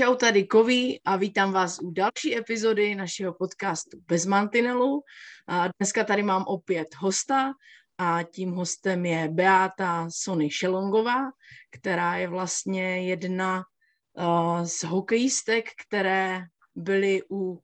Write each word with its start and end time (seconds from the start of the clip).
Čau, 0.00 0.14
tady 0.14 0.44
Koví 0.44 1.00
a 1.04 1.16
vítám 1.16 1.52
vás 1.52 1.78
u 1.78 1.90
další 1.90 2.36
epizody 2.36 2.94
našeho 2.94 3.34
podcastu 3.34 3.98
Bez 4.08 4.26
mantinelu. 4.26 5.02
A 5.48 5.68
dneska 5.78 6.04
tady 6.04 6.22
mám 6.22 6.44
opět 6.46 6.88
hosta 6.98 7.52
a 7.98 8.22
tím 8.22 8.52
hostem 8.52 9.06
je 9.06 9.28
Beata 9.28 10.08
Sony 10.10 10.50
Šelongová, 10.50 11.30
která 11.70 12.16
je 12.16 12.28
vlastně 12.28 13.08
jedna 13.08 13.64
uh, 14.12 14.64
z 14.64 14.84
hokejistek, 14.84 15.68
které 15.86 16.42
byly 16.74 17.22
u 17.30 17.50
uh, 17.50 17.58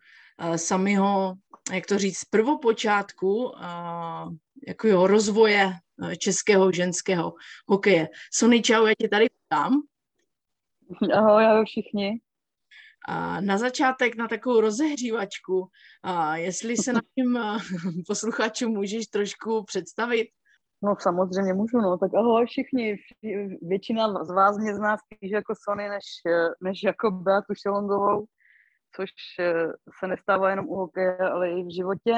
samého, 0.56 1.34
jak 1.72 1.86
to 1.86 1.98
říct, 1.98 2.24
prvopočátku 2.24 3.44
uh, 3.44 3.52
jako 4.68 4.88
jo, 4.88 5.06
rozvoje 5.06 5.72
českého 6.18 6.72
ženského 6.72 7.34
hokeje. 7.68 8.08
Sony, 8.32 8.62
čau, 8.62 8.86
já 8.86 8.94
tě 8.98 9.08
tady 9.08 9.26
vítám. 9.42 9.82
Ahoj, 11.12 11.46
ahoj 11.46 11.64
všichni. 11.64 12.20
Na 13.40 13.58
začátek 13.58 14.16
na 14.16 14.28
takovou 14.28 14.60
rozehřívačku, 14.60 15.68
a 16.02 16.36
jestli 16.36 16.76
se 16.76 16.92
našim 16.92 17.38
posluchačům 18.06 18.72
můžeš 18.72 19.06
trošku 19.06 19.64
představit. 19.64 20.28
No 20.82 20.94
samozřejmě 20.98 21.54
můžu, 21.54 21.78
no. 21.78 21.98
Tak 21.98 22.14
ahoj 22.14 22.46
všichni. 22.46 22.96
Většina 23.62 24.24
z 24.24 24.30
vás 24.34 24.58
mě 24.58 24.74
zná 24.74 24.96
spíš 24.96 25.30
jako 25.30 25.54
Sony, 25.64 25.88
než, 25.88 26.04
než 26.62 26.82
jako 26.82 27.10
Beatu 27.10 27.54
Šelongovou, 27.62 28.24
což 28.96 29.10
eh, 29.40 29.66
se 29.98 30.06
nestává 30.06 30.50
jenom 30.50 30.68
u 30.68 30.74
hokeje, 30.74 31.18
ale 31.18 31.50
i 31.50 31.64
v 31.64 31.74
životě. 31.74 32.14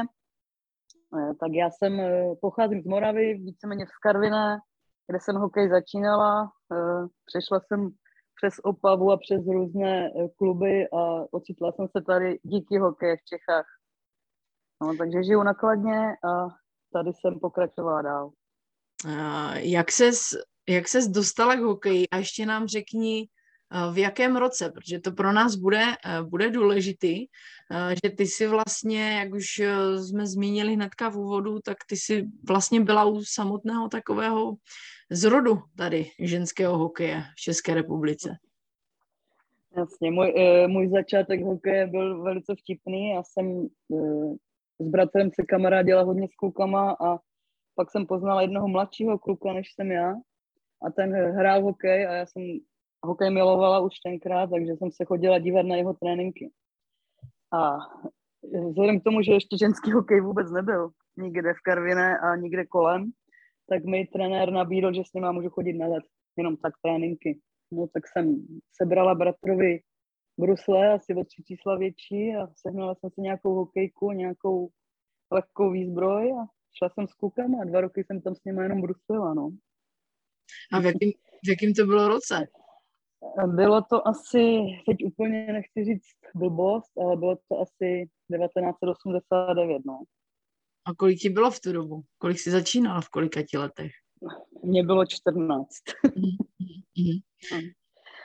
Eh, 1.19 1.35
tak 1.41 1.53
já 1.53 1.71
jsem, 1.71 1.93
pocházím 2.41 2.83
z 2.83 2.87
Moravy, 2.87 3.35
víceméně 3.35 3.87
v 3.87 3.89
Skarviné, 3.89 4.59
kde 5.07 5.19
jsem 5.21 5.37
hokej 5.37 5.69
začínala. 5.69 6.51
Přešla 7.27 7.61
jsem 7.61 7.91
přes 8.43 8.55
Opavu 8.63 9.13
a 9.13 9.17
přes 9.17 9.47
různé 9.47 10.07
eh, 10.07 10.29
kluby 10.37 10.89
a 10.89 11.25
ocitla 11.31 11.73
jsem 11.73 11.89
se 11.97 12.05
tady 12.07 12.39
díky 12.43 12.79
hokeji 12.79 13.17
v 13.17 13.25
Čechách. 13.25 13.67
No, 14.83 14.97
takže 14.97 15.23
žiju 15.23 15.43
nakladně 15.43 16.17
a 16.25 16.49
tady 16.93 17.11
jsem 17.13 17.41
pokračovala 17.41 18.03
dál. 18.03 18.31
Jak 19.55 19.93
ses, 19.93 20.21
jak 20.69 20.89
ses 20.89 21.09
dostala 21.09 21.57
k 21.57 21.61
hokeji 21.61 22.09
a 22.09 22.17
ještě 22.17 22.47
nám 22.47 22.67
řekni, 22.67 23.29
v 23.93 23.99
jakém 23.99 24.37
roce, 24.37 24.71
protože 24.71 25.01
to 25.01 25.13
pro 25.13 25.33
nás 25.33 25.55
bude, 25.55 25.83
eh, 25.83 26.23
bude 26.23 26.51
důležitý, 26.51 27.27
že 28.05 28.11
ty 28.17 28.27
si 28.27 28.47
vlastně, 28.47 29.19
jak 29.19 29.33
už 29.33 29.45
jsme 29.97 30.27
zmínili 30.27 30.75
hnedka 30.75 31.09
v 31.09 31.17
úvodu, 31.17 31.59
tak 31.65 31.77
ty 31.89 31.97
si 31.97 32.25
vlastně 32.49 32.81
byla 32.81 33.05
u 33.05 33.21
samotného 33.25 33.89
takového 33.89 34.55
zrodu 35.11 35.59
tady 35.77 36.07
ženského 36.19 36.79
hokeje 36.79 37.23
v 37.37 37.41
České 37.41 37.75
republice. 37.75 38.37
Jasně, 39.77 40.11
můj, 40.11 40.35
eh, 40.37 40.69
můj 40.69 40.89
začátek 40.89 41.43
hokeje 41.43 41.87
byl 41.87 42.23
velice 42.23 42.55
vtipný. 42.55 43.11
Já 43.11 43.23
jsem 43.23 43.67
eh, 43.95 44.35
s 44.79 44.89
bratrem 44.89 45.31
se 45.35 45.47
kamarádila 45.47 46.03
hodně 46.03 46.29
s 46.29 46.35
klukama 46.35 46.97
a 47.01 47.19
pak 47.75 47.91
jsem 47.91 48.07
poznala 48.07 48.43
jednoho 48.43 48.69
mladšího 48.69 49.19
kluka, 49.19 49.53
než 49.53 49.73
jsem 49.73 49.91
já. 49.91 50.15
A 50.83 50.91
ten 50.91 51.13
hrál 51.13 51.63
hokej 51.63 52.07
a 52.07 52.13
já 52.13 52.27
jsem 52.27 52.43
hokej 53.03 53.31
milovala 53.31 53.81
už 53.81 53.95
tenkrát, 54.05 54.51
takže 54.51 54.73
jsem 54.73 54.91
se 54.91 55.05
chodila 55.05 55.39
dívat 55.39 55.67
na 55.67 55.77
jeho 55.77 55.95
tréninky. 55.95 56.51
A 57.53 57.77
vzhledem 58.69 59.01
k 59.01 59.05
tomu, 59.05 59.23
že 59.23 59.33
ještě 59.33 59.59
ženský 59.59 59.93
hokej 59.93 60.21
vůbec 60.21 60.51
nebyl 60.51 60.91
nikde 61.17 61.55
v 61.55 61.63
Karviné 61.65 62.19
a 62.19 62.37
nikde 62.37 62.67
kolem, 62.67 63.11
tak 63.69 63.85
mi 63.85 64.07
trenér 64.07 64.51
nabídl, 64.53 64.93
že 64.93 65.03
s 65.05 65.13
ním 65.13 65.33
můžu 65.33 65.51
chodit 65.51 65.73
na 65.73 65.87
let, 65.87 66.05
jenom 66.37 66.57
tak 66.57 66.73
tréninky. 66.83 67.41
No 67.73 67.87
tak 67.87 68.03
jsem 68.09 68.47
sebrala 68.73 69.15
bratrovi 69.15 69.81
brusle, 70.39 70.93
asi 70.93 71.15
o 71.15 71.25
tři 71.25 71.43
čísla 71.43 71.77
větší 71.77 72.37
a 72.37 72.49
sehnala 72.57 72.95
jsem 72.95 73.11
si 73.11 73.21
nějakou 73.21 73.55
hokejku, 73.55 74.13
nějakou 74.13 74.69
lehkou 75.31 75.71
výzbroj 75.71 76.33
a 76.33 76.47
šla 76.79 76.89
jsem 76.89 77.09
s 77.09 77.15
klukama 77.15 77.59
a 77.63 77.65
dva 77.65 77.81
roky 77.81 78.05
jsem 78.05 78.21
tam 78.21 78.35
s 78.35 78.45
nimi 78.45 78.63
jenom 78.63 78.81
bruslila, 78.81 79.35
no. 79.35 79.51
A 80.73 80.81
v 80.81 80.85
jakým, 80.85 81.13
v 81.45 81.49
jakým 81.49 81.75
to 81.75 81.87
bylo 81.87 82.09
roce? 82.09 82.47
Bylo 83.47 83.83
to 83.83 84.09
asi, 84.09 84.61
teď 84.87 84.97
úplně 85.05 85.47
nechci 85.53 85.85
říct 85.85 86.19
blbost, 86.35 86.99
ale 86.99 87.17
bylo 87.17 87.37
to 87.49 87.61
asi 87.61 88.09
1989, 88.37 89.83
no. 89.87 90.03
A 90.85 90.95
kolik 90.95 91.19
ti 91.19 91.29
bylo 91.29 91.51
v 91.51 91.61
tu 91.61 91.73
dobu? 91.73 92.03
Kolik 92.19 92.39
jsi 92.39 92.51
začínal 92.51 93.01
v 93.03 93.09
kolika 93.09 93.43
ti 93.43 93.59
letech? 93.59 93.93
Mně 94.63 94.83
bylo 94.83 95.07
14. 95.07 95.69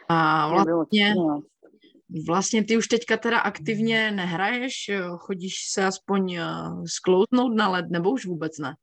A 0.10 0.48
vlastně, 0.48 1.16
vlastně 2.28 2.64
ty 2.64 2.78
už 2.78 2.88
teďka 2.88 3.18
teda 3.18 3.40
aktivně 3.40 4.12
nehraješ? 4.12 4.92
Chodíš 5.18 5.54
se 5.72 5.86
aspoň 5.86 6.34
eh, 6.34 6.46
sklouznout 6.86 7.56
na 7.56 7.70
led, 7.70 7.86
nebo 7.90 8.12
už 8.12 8.26
vůbec 8.26 8.58
ne? 8.58 8.76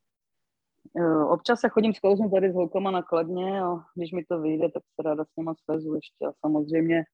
Eh, 0.98 1.24
občas 1.24 1.60
se 1.60 1.68
chodím 1.68 1.94
sklouznout 1.94 2.32
tady 2.32 2.50
s 2.50 2.54
holkama 2.54 2.90
na 2.90 3.02
kladně 3.02 3.62
a 3.62 3.76
když 3.94 4.12
mi 4.12 4.24
to 4.24 4.40
vyjde, 4.40 4.70
tak 4.74 4.82
se 4.82 5.08
ráda 5.08 5.24
s 5.24 5.36
nima 5.36 5.54
svezu 5.64 5.94
ještě 5.94 6.26
a 6.26 6.32
samozřejmě 6.40 7.04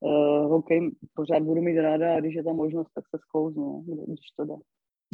uh, 0.00 0.50
hokej 0.50 0.90
pořád 1.14 1.42
budu 1.42 1.62
mít 1.62 1.80
ráda 1.80 2.14
a 2.14 2.20
když 2.20 2.34
je 2.34 2.44
ta 2.44 2.52
možnost, 2.52 2.88
tak 2.94 3.04
se 3.08 3.18
sklouznu, 3.18 3.84
když 4.06 4.30
to 4.36 4.44
jde. 4.44 4.54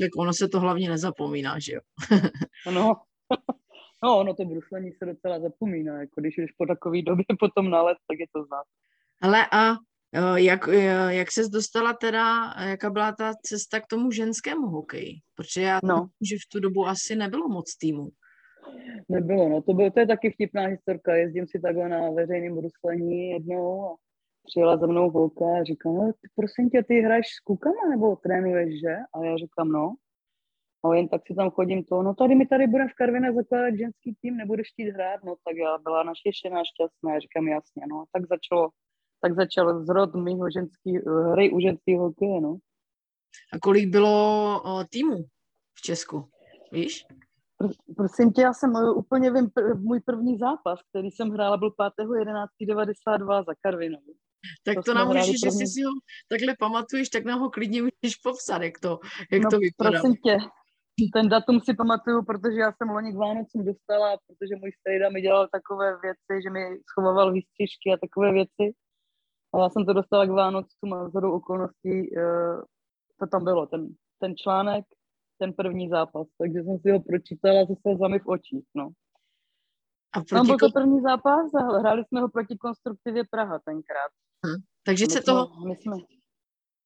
Tak 0.01 0.11
ono 0.19 0.33
se 0.33 0.49
to 0.49 0.61
hlavně 0.61 0.89
nezapomíná, 0.89 1.59
že 1.59 1.73
jo? 1.73 1.81
no, 2.75 2.95
No, 4.03 4.19
ono 4.19 4.35
to 4.35 4.45
bruslení 4.45 4.93
se 4.93 5.07
docela 5.07 5.41
zapomíná, 5.41 6.01
jako 6.01 6.21
když 6.21 6.37
jdeš 6.37 6.53
po 6.53 6.67
takové 6.67 7.03
době 7.03 7.25
potom 7.41 7.71
na 7.71 7.83
let, 7.83 7.99
tak 8.09 8.19
je 8.19 8.27
to 8.33 8.45
znát. 8.45 8.65
Ale 9.23 9.47
a 9.53 9.75
jak, 10.35 10.69
jak 11.09 11.33
ses 11.33 11.49
dostala 11.49 11.93
teda, 11.93 12.55
jaká 12.69 12.91
byla 12.91 13.13
ta 13.13 13.33
cesta 13.43 13.81
k 13.81 13.87
tomu 13.87 14.11
ženskému 14.11 14.67
hokeji? 14.67 15.15
Protože 15.35 15.63
já 15.63 15.81
no. 15.85 15.95
Myslím, 15.95 16.27
že 16.27 16.37
v 16.37 16.49
tu 16.53 16.61
dobu 16.61 16.87
asi 16.87 17.17
nebylo 17.17 17.49
moc 17.49 17.77
týmu. 17.77 18.09
Nebylo, 19.09 19.49
no 19.49 19.63
to, 19.63 19.75
bylo, 19.75 19.91
to 19.91 20.01
je 20.01 20.07
taky 20.07 20.31
vtipná 20.31 20.67
historka. 20.67 21.15
Jezdím 21.15 21.47
si 21.47 21.61
takhle 21.61 21.89
na 21.89 22.11
veřejném 22.11 22.57
bruslení 22.57 23.31
jednou 23.31 23.85
a 23.85 23.97
přijela 24.47 24.77
za 24.77 24.87
mnou 24.87 25.11
holka 25.11 25.45
a 25.61 25.65
říká, 25.65 25.89
no, 25.89 26.13
ty, 26.13 26.29
prosím 26.35 26.71
tě, 26.71 26.83
ty 26.83 27.01
hraješ 27.01 27.27
s 27.27 27.41
kukama 27.41 27.89
nebo 27.91 28.17
trénuješ, 28.17 28.81
že? 28.81 28.97
A 29.15 29.25
já 29.25 29.37
říkám, 29.37 29.69
no 29.69 29.95
a 30.85 30.95
jen 30.95 31.09
tak 31.09 31.23
si 31.27 31.35
tam 31.35 31.51
chodím 31.51 31.85
to, 31.85 32.03
no 32.03 32.15
tady 32.15 32.35
mi 32.35 32.47
tady 32.47 32.67
bude 32.67 32.89
v 32.89 32.95
Karviné 32.95 33.33
zakládat 33.33 33.75
ženský 33.75 34.15
tým, 34.21 34.37
nebudeš 34.37 34.69
chtít 34.73 34.91
hrát, 34.91 35.25
no 35.25 35.35
tak 35.45 35.57
já 35.57 35.79
byla 35.79 36.03
naštěšená, 36.03 36.63
šťastná, 36.65 37.19
říkám 37.19 37.49
jasně, 37.49 37.83
no 37.91 38.05
tak 38.13 38.23
začalo, 38.29 38.69
tak 39.21 39.35
začal 39.35 39.85
zrod 39.85 40.15
mýho 40.15 40.51
ženský, 40.51 40.99
hry 41.33 41.51
u 41.51 41.61
ženského 41.61 42.05
hokeje, 42.05 42.41
no. 42.41 42.57
A 43.53 43.59
kolik 43.59 43.89
bylo 43.89 44.63
o, 44.65 44.85
týmů 44.85 45.25
v 45.79 45.83
Česku, 45.83 46.29
víš? 46.73 47.05
Pr- 47.63 47.95
prosím 47.97 48.33
tě, 48.33 48.43
já 48.43 48.53
jsem 48.53 48.77
eh, 48.77 48.91
úplně 48.91 49.31
vím, 49.31 49.47
pr- 49.47 49.81
můj 49.81 50.01
první 50.01 50.39
zápas, 50.39 50.81
který 50.91 51.11
jsem 51.11 51.31
hrála, 51.31 51.57
byl 51.57 51.71
5.11.92 51.71 53.45
za 53.45 53.53
Karvinou. 53.63 54.03
Tak 54.65 54.75
to, 54.75 54.83
to 54.83 54.95
nám 54.95 55.09
můžeš, 55.09 55.41
že 55.41 55.51
si 55.51 55.83
ho 55.83 55.93
takhle 56.29 56.55
pamatuješ, 56.59 57.09
tak 57.09 57.25
nám 57.25 57.41
ho 57.41 57.51
klidně 57.51 57.83
můžeš 57.83 58.17
popsat, 58.23 58.63
jak 58.63 58.79
to, 58.79 58.99
jak 59.33 59.43
no, 59.43 59.51
to 59.51 59.59
vypadá. 59.59 59.91
Prosím 59.91 60.17
tě, 60.17 60.39
ten 61.13 61.29
datum 61.29 61.61
si 61.61 61.75
pamatuju, 61.75 62.23
protože 62.25 62.59
já 62.59 62.73
jsem 62.73 62.89
loni 62.89 63.13
k 63.13 63.17
Vánocům 63.17 63.65
dostala, 63.65 64.17
protože 64.27 64.57
můj 64.57 64.73
strejda 64.81 65.09
mi 65.11 65.21
dělal 65.23 65.49
takové 65.53 65.99
věci, 66.03 66.43
že 66.45 66.51
mi 66.51 66.63
schovával 66.91 67.33
výstřižky 67.33 67.87
a 67.95 68.01
takové 68.01 68.33
věci. 68.33 68.65
A 69.55 69.59
já 69.59 69.69
jsem 69.69 69.85
to 69.87 69.93
dostala 69.93 70.27
k 70.27 70.31
Vánocům 70.31 70.93
a 70.93 71.09
z 71.09 71.15
okolností 71.15 72.11
uh, 72.17 72.63
to 73.21 73.27
tam 73.27 73.45
bylo, 73.45 73.67
ten, 73.67 73.89
ten 74.21 74.37
článek, 74.37 74.85
ten 75.39 75.53
první 75.53 75.89
zápas. 75.89 76.27
Takže 76.39 76.63
jsem 76.63 76.79
si 76.79 76.91
ho 76.91 77.01
pročítala 77.01 77.67
se 77.67 77.75
slzami 77.83 78.19
v 78.19 78.27
očích, 78.27 78.65
no. 78.75 78.89
A 80.13 80.19
proti... 80.19 80.35
Tam 80.35 80.47
byl 80.47 80.57
to 80.59 80.71
první 80.75 81.01
zápas 81.01 81.55
a 81.55 81.79
hráli 81.79 82.05
jsme 82.05 82.21
ho 82.21 82.29
proti 82.29 82.57
konstruktivě 82.57 83.23
Praha 83.31 83.59
tenkrát. 83.65 84.11
Hm. 84.47 84.63
Takže 84.87 85.05
my 85.05 85.13
se 85.13 85.21
toho... 85.21 85.67
My 85.67 85.77
jsme, 85.77 85.97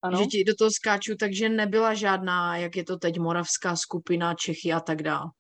ano. 0.02 0.19
že 0.19 0.25
ti 0.25 0.44
do 0.44 0.54
toho 0.54 0.70
skáču, 0.70 1.14
takže 1.20 1.48
nebyla 1.48 1.94
žádná, 1.94 2.56
jak 2.56 2.76
je 2.76 2.84
to 2.84 2.96
teď, 2.98 3.19
moravská 3.19 3.76
skupina, 3.76 4.34
Čechy 4.34 4.72
a 4.72 4.81
tak 4.81 5.02
dále. 5.02 5.31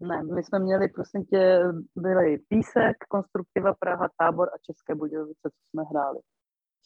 Ne, 0.00 0.22
my 0.22 0.42
jsme 0.42 0.58
měli, 0.58 0.88
prosím 0.88 1.24
tě, 1.24 1.60
byli 1.96 2.38
Písek, 2.48 2.96
Konstruktiva 3.08 3.74
Praha, 3.74 4.08
Tábor 4.18 4.48
a 4.48 4.58
České 4.66 4.94
Budějovice, 4.94 5.46
co 5.54 5.60
jsme 5.70 5.82
hráli. 5.90 6.20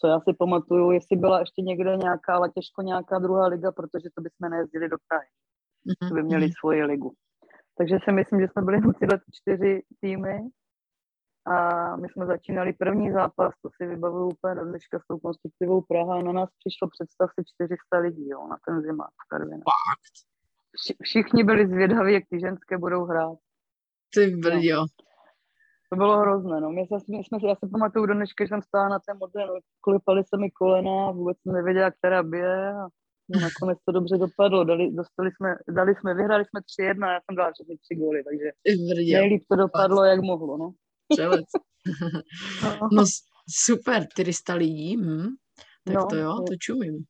Co 0.00 0.06
já 0.06 0.20
si 0.20 0.32
pamatuju, 0.38 0.90
jestli 0.90 1.16
byla 1.16 1.40
ještě 1.40 1.62
někde 1.62 1.96
nějaká, 1.96 2.34
ale 2.34 2.50
těžko 2.50 2.82
nějaká 2.82 3.19
druhá 3.19 3.46
liga, 3.46 3.72
protože 3.72 4.08
to 4.14 4.22
bychom 4.22 4.50
nejezdili 4.50 4.88
do 4.88 4.96
Prahy. 5.08 5.28
Mm-hmm. 5.87 6.14
by 6.14 6.22
měli 6.22 6.46
mhm. 6.46 6.52
svoji 6.61 6.84
ligu. 6.84 7.12
Takže 7.78 7.96
si 8.05 8.12
myslím, 8.12 8.40
že 8.40 8.49
jsme 8.49 8.62
byli 8.62 8.78
tyhle 9.00 9.20
čtyři 9.38 9.82
týmy 10.00 10.37
a 11.46 11.56
my 11.96 12.08
jsme 12.08 12.26
začínali 12.26 12.72
první 12.72 13.12
zápas, 13.12 13.52
to 13.62 13.69
si 13.76 13.87
vybavuju 13.87 14.28
úplně 14.28 14.55
do 14.55 14.64
dneška 14.64 14.99
s 14.99 15.06
tou 15.06 15.19
konstruktivou 15.19 15.82
Praha 15.82 16.14
a 16.19 16.22
na 16.22 16.32
nás 16.32 16.49
přišlo 16.58 16.88
představ 16.94 17.28
si 17.34 17.44
400 17.55 17.99
lidí, 17.99 18.28
jo, 18.28 18.49
na 18.49 18.56
ten 18.67 18.82
zima 18.82 19.05
v 19.05 19.28
Karvině. 19.28 19.62
Vši, 20.02 20.33
všichni 21.03 21.44
byli 21.44 21.69
zvědaví, 21.69 22.12
jak 22.12 22.25
ty 22.31 22.41
ženské 22.41 22.79
budou 22.79 23.05
hrát. 23.05 23.38
Ty 24.15 24.26
brďo. 24.26 24.87
To 25.91 25.97
bylo 25.97 26.19
hrozné, 26.19 26.61
no. 26.61 26.71
Mě 26.71 26.87
se, 26.87 27.00
jsme, 27.00 27.49
já 27.49 27.55
si 27.55 27.67
pamatuju 27.73 28.06
do 28.06 28.15
dneška, 28.15 28.44
že 28.44 28.49
jsem 28.49 28.62
stála 28.62 28.88
na 28.88 28.99
té 28.99 29.15
modře, 29.15 29.47
no, 29.47 29.55
klipali 29.81 30.23
se 30.25 30.37
mi 30.37 30.50
kolena, 30.50 31.11
vůbec 31.11 31.38
jsem 31.43 31.53
nevěděla, 31.53 31.91
která 31.91 32.23
bije 32.23 32.69
a 32.69 32.88
no, 33.29 33.41
nakonec 33.41 33.79
to 33.85 33.93
dobře 33.93 34.17
dopadlo. 34.19 34.65
Dali, 34.65 34.93
dostali 34.93 35.31
jsme, 35.37 35.55
dali 35.69 35.94
jsme, 35.94 36.15
vyhráli 36.15 36.44
jsme 36.44 36.61
3-1 36.61 37.12
já 37.12 37.20
jsem 37.20 37.37
dala 37.37 37.53
všechny 37.53 37.77
tři 37.79 37.94
góly, 37.94 38.25
takže 38.25 38.49
nejlíp 39.12 39.43
to 39.50 39.56
dopadlo, 39.56 40.05
jak 40.05 40.20
mohlo, 40.20 40.56
no. 40.56 40.73
no. 42.62 42.88
no 42.93 43.05
super, 43.65 44.06
400 44.09 44.55
lidí, 44.55 44.97
hm. 44.97 45.29
tak 45.85 45.94
no, 45.94 46.06
to 46.06 46.17
jo, 46.17 46.37
to 46.49 46.55
čumím. 46.61 47.05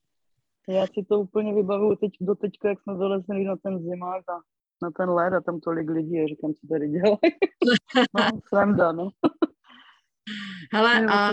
Já 0.68 0.86
si 0.86 1.04
to 1.08 1.20
úplně 1.20 1.54
vybavuju 1.54 1.96
teď, 1.96 2.12
do 2.20 2.34
teďka, 2.34 2.68
jak 2.68 2.82
jsme 2.82 2.94
vylezli 2.94 3.44
na 3.44 3.56
ten 3.56 3.82
zimák 3.82 4.24
a 4.30 4.40
na 4.82 4.90
ten 4.90 5.10
led 5.10 5.34
a 5.34 5.40
tam 5.40 5.60
tolik 5.60 5.90
lidí 5.90 6.20
a 6.20 6.26
říkám, 6.26 6.54
co 6.54 6.66
tady 6.66 6.88
dělají. 6.88 7.18
no, 8.18 8.40
sranda, 8.48 8.92
no. 8.92 9.08
Hele, 10.72 11.06
a, 11.06 11.30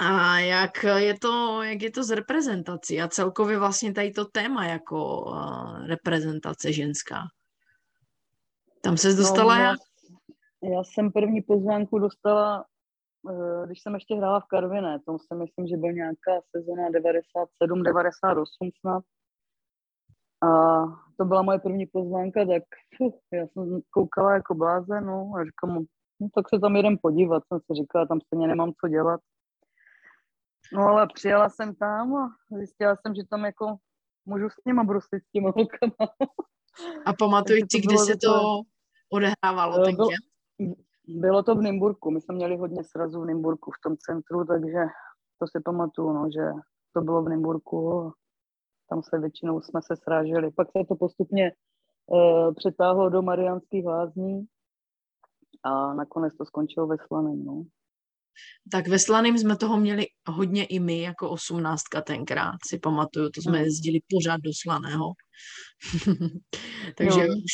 a 0.00 0.38
jak 0.38 0.84
je, 0.84 1.18
to, 1.18 1.62
jak 1.62 1.82
je 1.82 1.90
to 1.90 2.04
s 2.04 2.10
reprezentací 2.10 3.00
a 3.00 3.08
celkově 3.08 3.58
vlastně 3.58 3.92
tady 3.92 4.10
to 4.10 4.24
téma 4.24 4.66
jako 4.66 5.24
uh, 5.24 5.86
reprezentace 5.86 6.72
ženská? 6.72 7.22
Tam 8.82 8.96
se 8.96 9.14
dostala 9.14 9.58
no, 9.58 9.62
já, 9.62 9.74
já 10.62 10.84
jsem 10.84 11.12
první 11.12 11.42
pozvánku 11.42 11.98
dostala, 11.98 12.64
když 13.66 13.82
jsem 13.82 13.94
ještě 13.94 14.14
hrála 14.14 14.40
v 14.40 14.44
Karviné, 14.44 14.98
to 15.06 15.18
si 15.18 15.34
myslím, 15.34 15.66
že 15.66 15.76
byl 15.76 15.92
nějaká 15.92 16.32
sezona 16.56 16.90
97, 16.90 17.82
98 17.82 18.70
snad. 18.80 19.04
A 20.42 20.48
to 21.16 21.24
byla 21.24 21.42
moje 21.42 21.58
první 21.58 21.86
pozvánka, 21.86 22.46
tak 22.46 22.62
fuh, 22.96 23.14
já 23.32 23.46
jsem 23.46 23.80
koukala 23.90 24.34
jako 24.34 24.54
blázen, 24.54 25.06
no 25.06 25.32
a 25.36 25.44
říkám, 25.44 25.86
no 26.20 26.28
tak 26.34 26.48
se 26.48 26.60
tam 26.60 26.76
jedem 26.76 26.98
podívat, 27.02 27.42
jsem 27.46 27.60
si 27.60 27.82
říkala, 27.82 28.06
tam 28.06 28.20
stejně 28.20 28.46
nemám 28.46 28.72
co 28.80 28.88
dělat. 28.88 29.20
No 30.72 30.82
ale 30.82 31.06
přijela 31.14 31.48
jsem 31.48 31.74
tam 31.74 32.16
a 32.16 32.36
zjistila 32.56 32.96
jsem, 32.96 33.14
že 33.14 33.22
tam 33.30 33.44
jako 33.44 33.76
můžu 34.26 34.50
s 34.50 34.64
nima 34.66 34.84
bruslit 34.84 35.22
s 35.24 35.30
těma 35.30 35.52
holkama. 35.56 36.12
A 37.06 37.12
pamatuji 37.12 37.62
si, 37.72 37.80
kde 37.80 37.98
se 37.98 38.16
to 38.16 38.62
odehrávalo 39.12 39.84
tenkrát? 39.84 40.27
Bylo, 41.08 41.42
to 41.42 41.54
v 41.54 41.62
Nymburku, 41.62 42.10
my 42.10 42.20
jsme 42.20 42.34
měli 42.34 42.56
hodně 42.56 42.84
srazů 42.84 43.20
v 43.20 43.26
Nymburku 43.26 43.70
v 43.70 43.82
tom 43.82 43.96
centru, 43.96 44.44
takže 44.44 44.78
to 45.38 45.46
si 45.46 45.62
pamatuju, 45.64 46.12
no, 46.12 46.28
že 46.34 46.52
to 46.92 47.00
bylo 47.00 47.22
v 47.22 47.28
Nymburku 47.28 48.12
tam 48.90 49.02
se 49.02 49.18
většinou 49.18 49.60
jsme 49.60 49.80
se 49.82 49.96
sráželi. 49.96 50.50
Pak 50.50 50.68
se 50.68 50.84
to 50.88 50.94
postupně 50.96 51.52
uh, 52.06 52.54
přetáhlo 52.54 53.08
do 53.08 53.22
Mariánských 53.22 53.84
lázní 53.84 54.46
a 55.64 55.94
nakonec 55.94 56.36
to 56.36 56.44
skončilo 56.44 56.86
ve 56.86 56.96
Slaném. 57.06 57.44
No. 57.44 57.64
Tak 58.72 58.88
ve 58.88 58.98
Slaném 58.98 59.38
jsme 59.38 59.56
toho 59.56 59.80
měli 59.80 60.06
hodně 60.28 60.64
i 60.64 60.80
my, 60.80 61.00
jako 61.00 61.30
osmnáctka 61.30 62.00
tenkrát, 62.02 62.56
si 62.68 62.78
pamatuju, 62.78 63.30
to 63.30 63.42
jsme 63.42 63.56
hmm. 63.56 63.64
jezdili 63.64 64.00
pořád 64.10 64.40
do 64.40 64.50
Slaného. 64.62 65.12
Takže 66.96 67.26
no. 67.26 67.34
už 67.34 67.52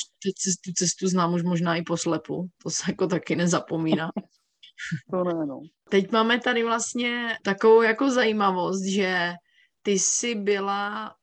tu 0.64 0.72
cestu 0.72 1.08
znám 1.08 1.34
už 1.34 1.42
možná 1.42 1.76
i 1.76 1.82
po 1.82 1.96
slepu, 1.96 2.48
to 2.62 2.70
se 2.70 2.82
jako 2.88 3.06
taky 3.06 3.36
nezapomíná. 3.36 4.10
to 5.10 5.24
ne, 5.24 5.46
no. 5.46 5.60
Teď 5.90 6.12
máme 6.12 6.40
tady 6.40 6.64
vlastně 6.64 7.38
takovou 7.44 7.82
jako 7.82 8.10
zajímavost, 8.10 8.84
že 8.84 9.32
ty 9.82 9.90
jsi 9.90 10.34
byla 10.34 11.14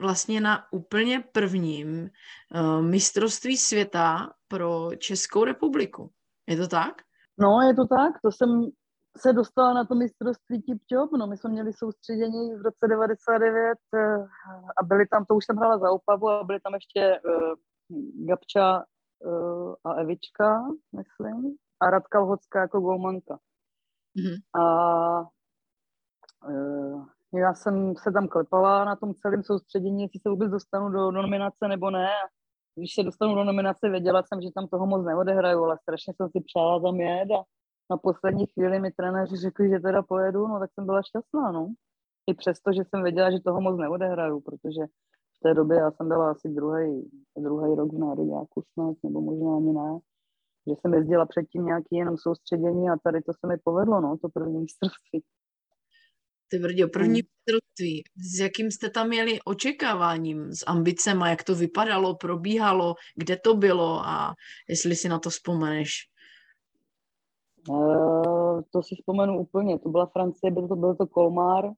vlastně 0.00 0.40
na 0.40 0.72
úplně 0.72 1.24
prvním 1.32 2.10
uh, 2.54 2.82
mistrovství 2.82 3.56
světa 3.56 4.32
pro 4.48 4.90
Českou 4.98 5.44
republiku. 5.44 6.10
Je 6.46 6.56
to 6.56 6.68
tak? 6.68 7.02
No, 7.38 7.68
je 7.68 7.74
to 7.74 7.86
tak. 7.86 8.20
To 8.24 8.32
jsem 8.32 8.70
se 9.16 9.32
dostala 9.32 9.74
na 9.74 9.84
to 9.84 9.94
mistrovství 9.94 10.62
tip 10.62 10.82
top. 10.90 11.12
No, 11.12 11.26
my 11.26 11.36
jsme 11.36 11.50
měli 11.50 11.72
soustředění 11.72 12.54
v 12.54 12.62
roce 12.62 12.88
99 12.88 13.78
uh, 13.94 14.00
eh, 14.00 14.26
a 14.80 14.84
byli 14.84 15.06
tam, 15.06 15.24
to 15.24 15.34
už 15.34 15.44
jsem 15.44 15.56
hrála 15.56 15.78
za 15.78 15.90
Opavu 15.90 16.28
a 16.28 16.44
byli 16.44 16.60
tam 16.60 16.74
ještě 16.74 17.20
uh, 17.20 17.54
Gabča 18.26 18.84
uh, 19.24 19.74
a 19.84 19.94
Evička, 19.94 20.64
myslím, 20.96 21.56
a 21.80 21.90
Radka 21.90 22.20
Lhocká 22.20 22.60
jako 22.60 22.80
golmanka. 22.80 23.38
Mm-hmm. 24.18 24.62
A 24.62 25.20
uh, 26.48 27.06
já 27.34 27.54
jsem 27.54 27.96
se 27.96 28.12
tam 28.12 28.28
klepala 28.28 28.84
na 28.84 28.96
tom 28.96 29.14
celém 29.14 29.42
soustředění, 29.42 30.02
jestli 30.02 30.20
se 30.20 30.30
vůbec 30.30 30.50
dostanu 30.50 30.88
do, 30.88 31.10
do 31.10 31.22
nominace 31.22 31.68
nebo 31.68 31.90
ne. 31.90 32.08
Když 32.74 32.94
se 32.94 33.02
dostanu 33.02 33.34
do 33.34 33.44
nominace, 33.44 33.88
věděla 33.88 34.22
jsem, 34.22 34.40
že 34.42 34.48
tam 34.54 34.68
toho 34.68 34.86
moc 34.86 35.06
neodehraju, 35.06 35.64
ale 35.64 35.78
strašně 35.82 36.12
jsem 36.16 36.28
si 36.30 36.40
přála 36.40 36.80
tam 36.80 37.00
jet 37.00 37.30
a 37.30 37.42
na 37.90 37.96
poslední 37.96 38.46
chvíli 38.46 38.80
mi 38.80 38.90
trenéři 38.90 39.36
řekli, 39.36 39.68
že 39.70 39.78
teda 39.78 40.02
pojedu, 40.02 40.46
no 40.46 40.58
tak 40.58 40.70
jsem 40.72 40.86
byla 40.86 41.02
šťastná, 41.02 41.52
no. 41.52 41.74
I 42.26 42.34
přesto, 42.34 42.72
že 42.72 42.82
jsem 42.84 43.02
věděla, 43.02 43.30
že 43.30 43.40
toho 43.44 43.60
moc 43.60 43.78
neodehraju, 43.78 44.40
protože 44.40 44.82
v 45.36 45.40
té 45.42 45.54
době 45.54 45.78
já 45.78 45.90
jsem 45.90 46.08
byla 46.08 46.30
asi 46.30 46.48
druhý, 46.48 47.10
druhý 47.38 47.74
rok 47.74 47.92
v 47.92 47.98
národňáku 47.98 48.62
snad, 48.72 48.96
nebo 49.04 49.20
možná 49.20 49.56
ani 49.56 49.72
ne, 49.72 49.98
že 50.66 50.74
jsem 50.80 50.94
jezdila 50.94 51.26
předtím 51.26 51.64
nějaký 51.64 51.96
jenom 51.96 52.16
soustředění 52.16 52.90
a 52.90 52.96
tady 53.04 53.22
to 53.22 53.32
se 53.32 53.46
mi 53.46 53.56
povedlo, 53.64 54.00
no, 54.00 54.16
to 54.22 54.28
první 54.28 54.60
mistrovství. 54.60 55.22
Ty 56.50 56.58
brdě, 56.58 56.86
první 56.86 57.20
mistrovství, 57.22 58.02
s 58.16 58.40
jakým 58.40 58.70
jste 58.70 58.90
tam 58.90 59.08
měli 59.08 59.38
očekáváním, 59.44 60.52
s 60.52 60.64
ambicema, 60.66 61.28
jak 61.28 61.44
to 61.44 61.54
vypadalo, 61.54 62.16
probíhalo, 62.16 62.94
kde 63.16 63.36
to 63.44 63.54
bylo 63.54 64.00
a 64.06 64.34
jestli 64.68 64.96
si 64.96 65.08
na 65.08 65.18
to 65.18 65.30
vzpomeneš? 65.30 65.90
Uh, 67.68 68.62
to 68.72 68.82
si 68.82 68.94
vzpomenu 68.94 69.38
úplně, 69.38 69.78
to 69.78 69.88
byla 69.88 70.06
Francie, 70.06 70.50
byl 70.50 70.68
to, 70.68 70.76
byl 70.76 70.94
to 70.94 71.06
Kolmár, 71.06 71.72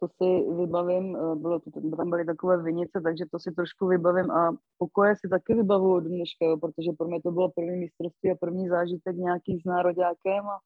to 0.00 0.08
si 0.08 0.54
vybavím, 0.56 1.16
eh, 1.16 1.36
bylo 1.36 1.60
to, 1.60 1.70
tam 1.96 2.10
byly 2.10 2.24
takové 2.24 2.62
vinice, 2.62 3.00
takže 3.04 3.24
to 3.30 3.38
si 3.38 3.50
trošku 3.52 3.86
vybavím 3.86 4.30
a 4.30 4.56
pokoje 4.78 5.14
si 5.16 5.28
taky 5.28 5.54
vybavuju 5.54 5.96
od 5.96 6.04
dneška, 6.04 6.44
jo, 6.46 6.56
protože 6.56 6.90
pro 6.98 7.08
mě 7.08 7.22
to 7.22 7.30
bylo 7.30 7.50
první 7.50 7.76
mistrovství 7.76 8.30
a 8.30 8.40
první 8.40 8.68
zážitek 8.68 9.16
nějaký 9.16 9.60
s 9.60 9.64
nároďákem 9.64 10.48
a 10.48 10.58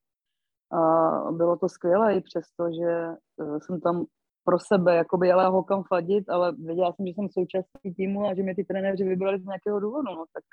a 0.74 1.32
bylo 1.32 1.56
to 1.56 1.68
skvělé 1.68 2.14
i 2.14 2.20
přesto, 2.20 2.64
že 2.72 2.90
eh, 3.40 3.60
jsem 3.60 3.80
tam 3.80 4.04
pro 4.44 4.58
sebe 4.58 4.96
jakoby 4.96 5.28
jela 5.28 5.48
hokam 5.48 5.82
fadit, 5.88 6.28
ale 6.28 6.52
věděla 6.52 6.92
jsem, 6.92 7.06
že 7.06 7.12
jsem 7.12 7.28
součástí 7.28 7.94
týmu 7.96 8.26
a 8.26 8.34
že 8.34 8.42
mě 8.42 8.54
ty 8.54 8.64
trenéři 8.64 9.04
vybrali 9.04 9.40
z 9.40 9.44
nějakého 9.44 9.80
důvodu, 9.80 10.12
no, 10.12 10.24
tak 10.32 10.44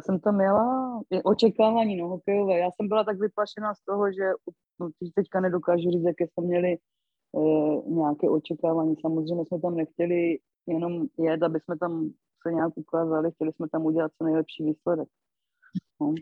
jsem 0.00 0.20
tam 0.20 0.40
jela, 0.40 1.00
je 1.10 1.22
očekávání, 1.22 1.96
no, 1.96 2.08
hokejové. 2.08 2.58
Já 2.58 2.70
jsem 2.70 2.88
byla 2.88 3.04
tak 3.04 3.18
vyplašená 3.18 3.74
z 3.74 3.84
toho, 3.84 4.12
že 4.12 4.24
no, 4.80 4.88
teďka 5.14 5.40
nedokážu 5.40 5.90
říct, 5.90 6.04
jaké 6.04 6.24
jsme 6.26 6.46
měli 6.46 6.76
uh, 7.32 7.88
nějaké 7.88 8.28
očekávání. 8.28 8.94
Samozřejmě 9.00 9.44
jsme 9.46 9.60
tam 9.60 9.76
nechtěli 9.76 10.38
jenom 10.66 11.06
jet, 11.18 11.42
aby 11.42 11.60
jsme 11.60 11.78
tam 11.78 12.10
se 12.42 12.52
nějak 12.54 12.72
ukázali, 12.76 13.32
chtěli 13.32 13.52
jsme 13.52 13.68
tam 13.68 13.86
udělat 13.86 14.12
co 14.18 14.24
nejlepší 14.24 14.64
výsledek. 14.64 15.08
No. 16.00 16.14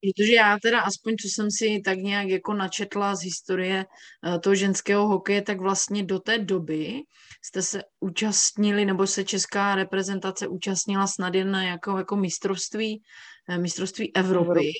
Protože 0.00 0.32
já 0.32 0.58
teda 0.62 0.80
aspoň, 0.80 1.16
co 1.16 1.28
jsem 1.28 1.50
si 1.50 1.80
tak 1.84 1.98
nějak 1.98 2.28
jako 2.28 2.54
načetla 2.54 3.14
z 3.14 3.22
historie 3.22 3.84
eh, 3.84 4.38
toho 4.38 4.54
ženského 4.54 5.08
hokeje, 5.08 5.42
tak 5.42 5.60
vlastně 5.60 6.04
do 6.04 6.18
té 6.18 6.38
doby 6.38 7.02
jste 7.44 7.62
se 7.62 7.82
účastnili, 8.00 8.84
nebo 8.84 9.06
se 9.06 9.24
česká 9.24 9.74
reprezentace 9.74 10.48
účastnila 10.48 11.06
snad 11.06 11.34
jen 11.34 11.50
na 11.50 11.62
jako, 11.62 11.98
jako 11.98 12.16
mistrovství, 12.16 13.02
eh, 13.48 13.58
mistrovství 13.58 14.16
Evropy. 14.16 14.50
Evropy. 14.50 14.72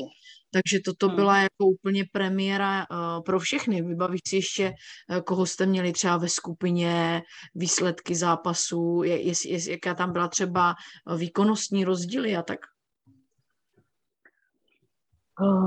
Takže 0.53 0.81
toto 0.85 1.07
hmm. 1.07 1.17
byla 1.17 1.39
jako 1.39 1.67
úplně 1.67 2.05
premiéra 2.13 2.87
uh, 2.91 3.23
pro 3.25 3.39
všechny. 3.39 3.83
Vybavíš 3.83 4.21
si 4.29 4.37
ještě, 4.37 4.73
uh, 5.11 5.21
koho 5.21 5.47
jste 5.47 5.67
měli 5.67 5.93
třeba 5.93 6.17
ve 6.17 6.29
skupině, 6.29 7.23
výsledky 7.55 8.15
zápasů, 8.15 9.03
je, 9.05 9.23
je, 9.23 9.33
je, 9.47 9.71
jaká 9.71 9.95
tam 9.95 10.13
byla 10.13 10.29
třeba 10.29 10.75
výkonnostní 11.17 11.85
rozdíly 11.85 12.37
a 12.37 12.43
tak? 12.43 12.59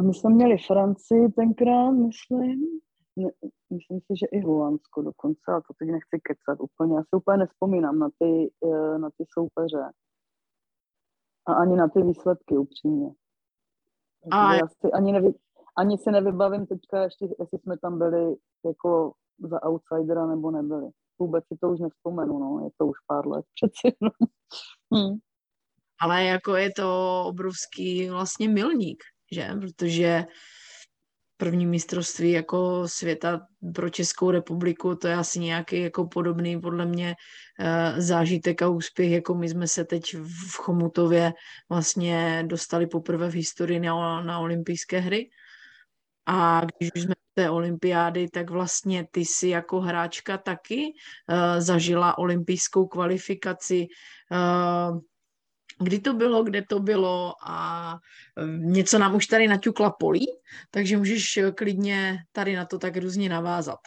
My 0.01 0.13
jsme 0.13 0.29
měli 0.29 0.57
Francii 0.57 1.31
tenkrát, 1.31 1.91
myslím. 1.91 2.79
Ne, 3.15 3.29
myslím 3.69 3.99
si, 3.99 4.13
že 4.19 4.25
i 4.31 4.41
Holandsko 4.41 5.01
dokonce, 5.01 5.51
a 5.51 5.61
to 5.61 5.73
teď 5.79 5.89
nechci 5.89 6.19
kecat 6.23 6.59
úplně. 6.59 6.95
Já 6.95 7.01
si 7.01 7.15
úplně 7.15 7.37
nespomínám 7.37 7.99
na 7.99 8.09
ty, 8.19 8.51
e, 8.65 8.97
na 8.97 9.09
ty 9.09 9.25
soupeře. 9.33 9.91
A 11.47 11.53
ani 11.53 11.75
na 11.75 11.87
ty 11.87 12.01
výsledky 12.03 12.57
upřímně. 12.57 13.09
A... 14.31 14.55
Já 14.55 14.67
si 14.67 14.91
ani, 14.91 15.11
nevy, 15.11 15.33
ani 15.77 15.97
si 15.97 16.11
nevybavím 16.11 16.65
teďka 16.65 17.03
ještě, 17.03 17.25
jestli 17.39 17.59
jsme 17.59 17.77
tam 17.77 17.97
byli 17.97 18.35
jako 18.65 19.13
za 19.39 19.63
outsidera 19.63 20.27
nebo 20.27 20.51
nebyli. 20.51 20.89
Vůbec 21.19 21.45
si 21.47 21.57
to 21.61 21.69
už 21.69 21.79
nevzpomenu, 21.79 22.39
no. 22.39 22.61
Je 22.63 22.69
to 22.77 22.85
už 22.85 22.97
pár 23.07 23.27
let 23.27 23.45
přeci. 23.53 23.97
No. 24.01 24.09
hm. 24.95 25.17
Ale 26.01 26.23
jako 26.23 26.55
je 26.55 26.69
to 26.75 27.23
obrovský 27.25 28.09
vlastně 28.09 28.49
milník 28.49 29.03
že? 29.33 29.49
Protože 29.59 30.25
první 31.37 31.65
mistrovství 31.65 32.31
jako 32.31 32.87
světa 32.87 33.47
pro 33.75 33.89
Českou 33.89 34.31
republiku, 34.31 34.95
to 34.95 35.07
je 35.07 35.15
asi 35.15 35.39
nějaký 35.39 35.81
jako 35.81 36.07
podobný 36.07 36.61
podle 36.61 36.85
mě 36.85 37.15
eh, 37.59 38.01
zážitek 38.01 38.61
a 38.61 38.67
úspěch, 38.67 39.11
jako 39.11 39.35
my 39.35 39.49
jsme 39.49 39.67
se 39.67 39.85
teď 39.85 40.15
v 40.15 40.57
Chomutově 40.57 41.33
vlastně 41.69 42.43
dostali 42.47 42.87
poprvé 42.87 43.29
v 43.29 43.33
historii 43.33 43.79
na, 43.79 44.23
na 44.23 44.39
olympijské 44.39 44.99
hry. 44.99 45.29
A 46.25 46.61
když 46.65 46.91
už 46.95 47.01
jsme 47.01 47.13
té 47.33 47.49
olympiády, 47.49 48.29
tak 48.29 48.49
vlastně 48.49 49.07
ty 49.11 49.25
si 49.25 49.47
jako 49.47 49.81
hráčka 49.81 50.37
taky 50.37 50.85
uh, 50.85 51.59
zažila 51.59 52.17
olympijskou 52.17 52.87
kvalifikaci. 52.87 53.87
Uh, 54.31 54.99
kdy 55.79 55.99
to 55.99 56.13
bylo, 56.13 56.43
kde 56.43 56.61
to 56.61 56.79
bylo 56.79 57.33
a 57.47 57.97
něco 58.57 58.99
nám 58.99 59.15
už 59.15 59.27
tady 59.27 59.47
naťukla 59.47 59.89
polí, 59.99 60.25
takže 60.71 60.97
můžeš 60.97 61.39
klidně 61.55 62.17
tady 62.31 62.55
na 62.55 62.65
to 62.65 62.79
tak 62.79 62.97
různě 62.97 63.29
navázat. 63.29 63.79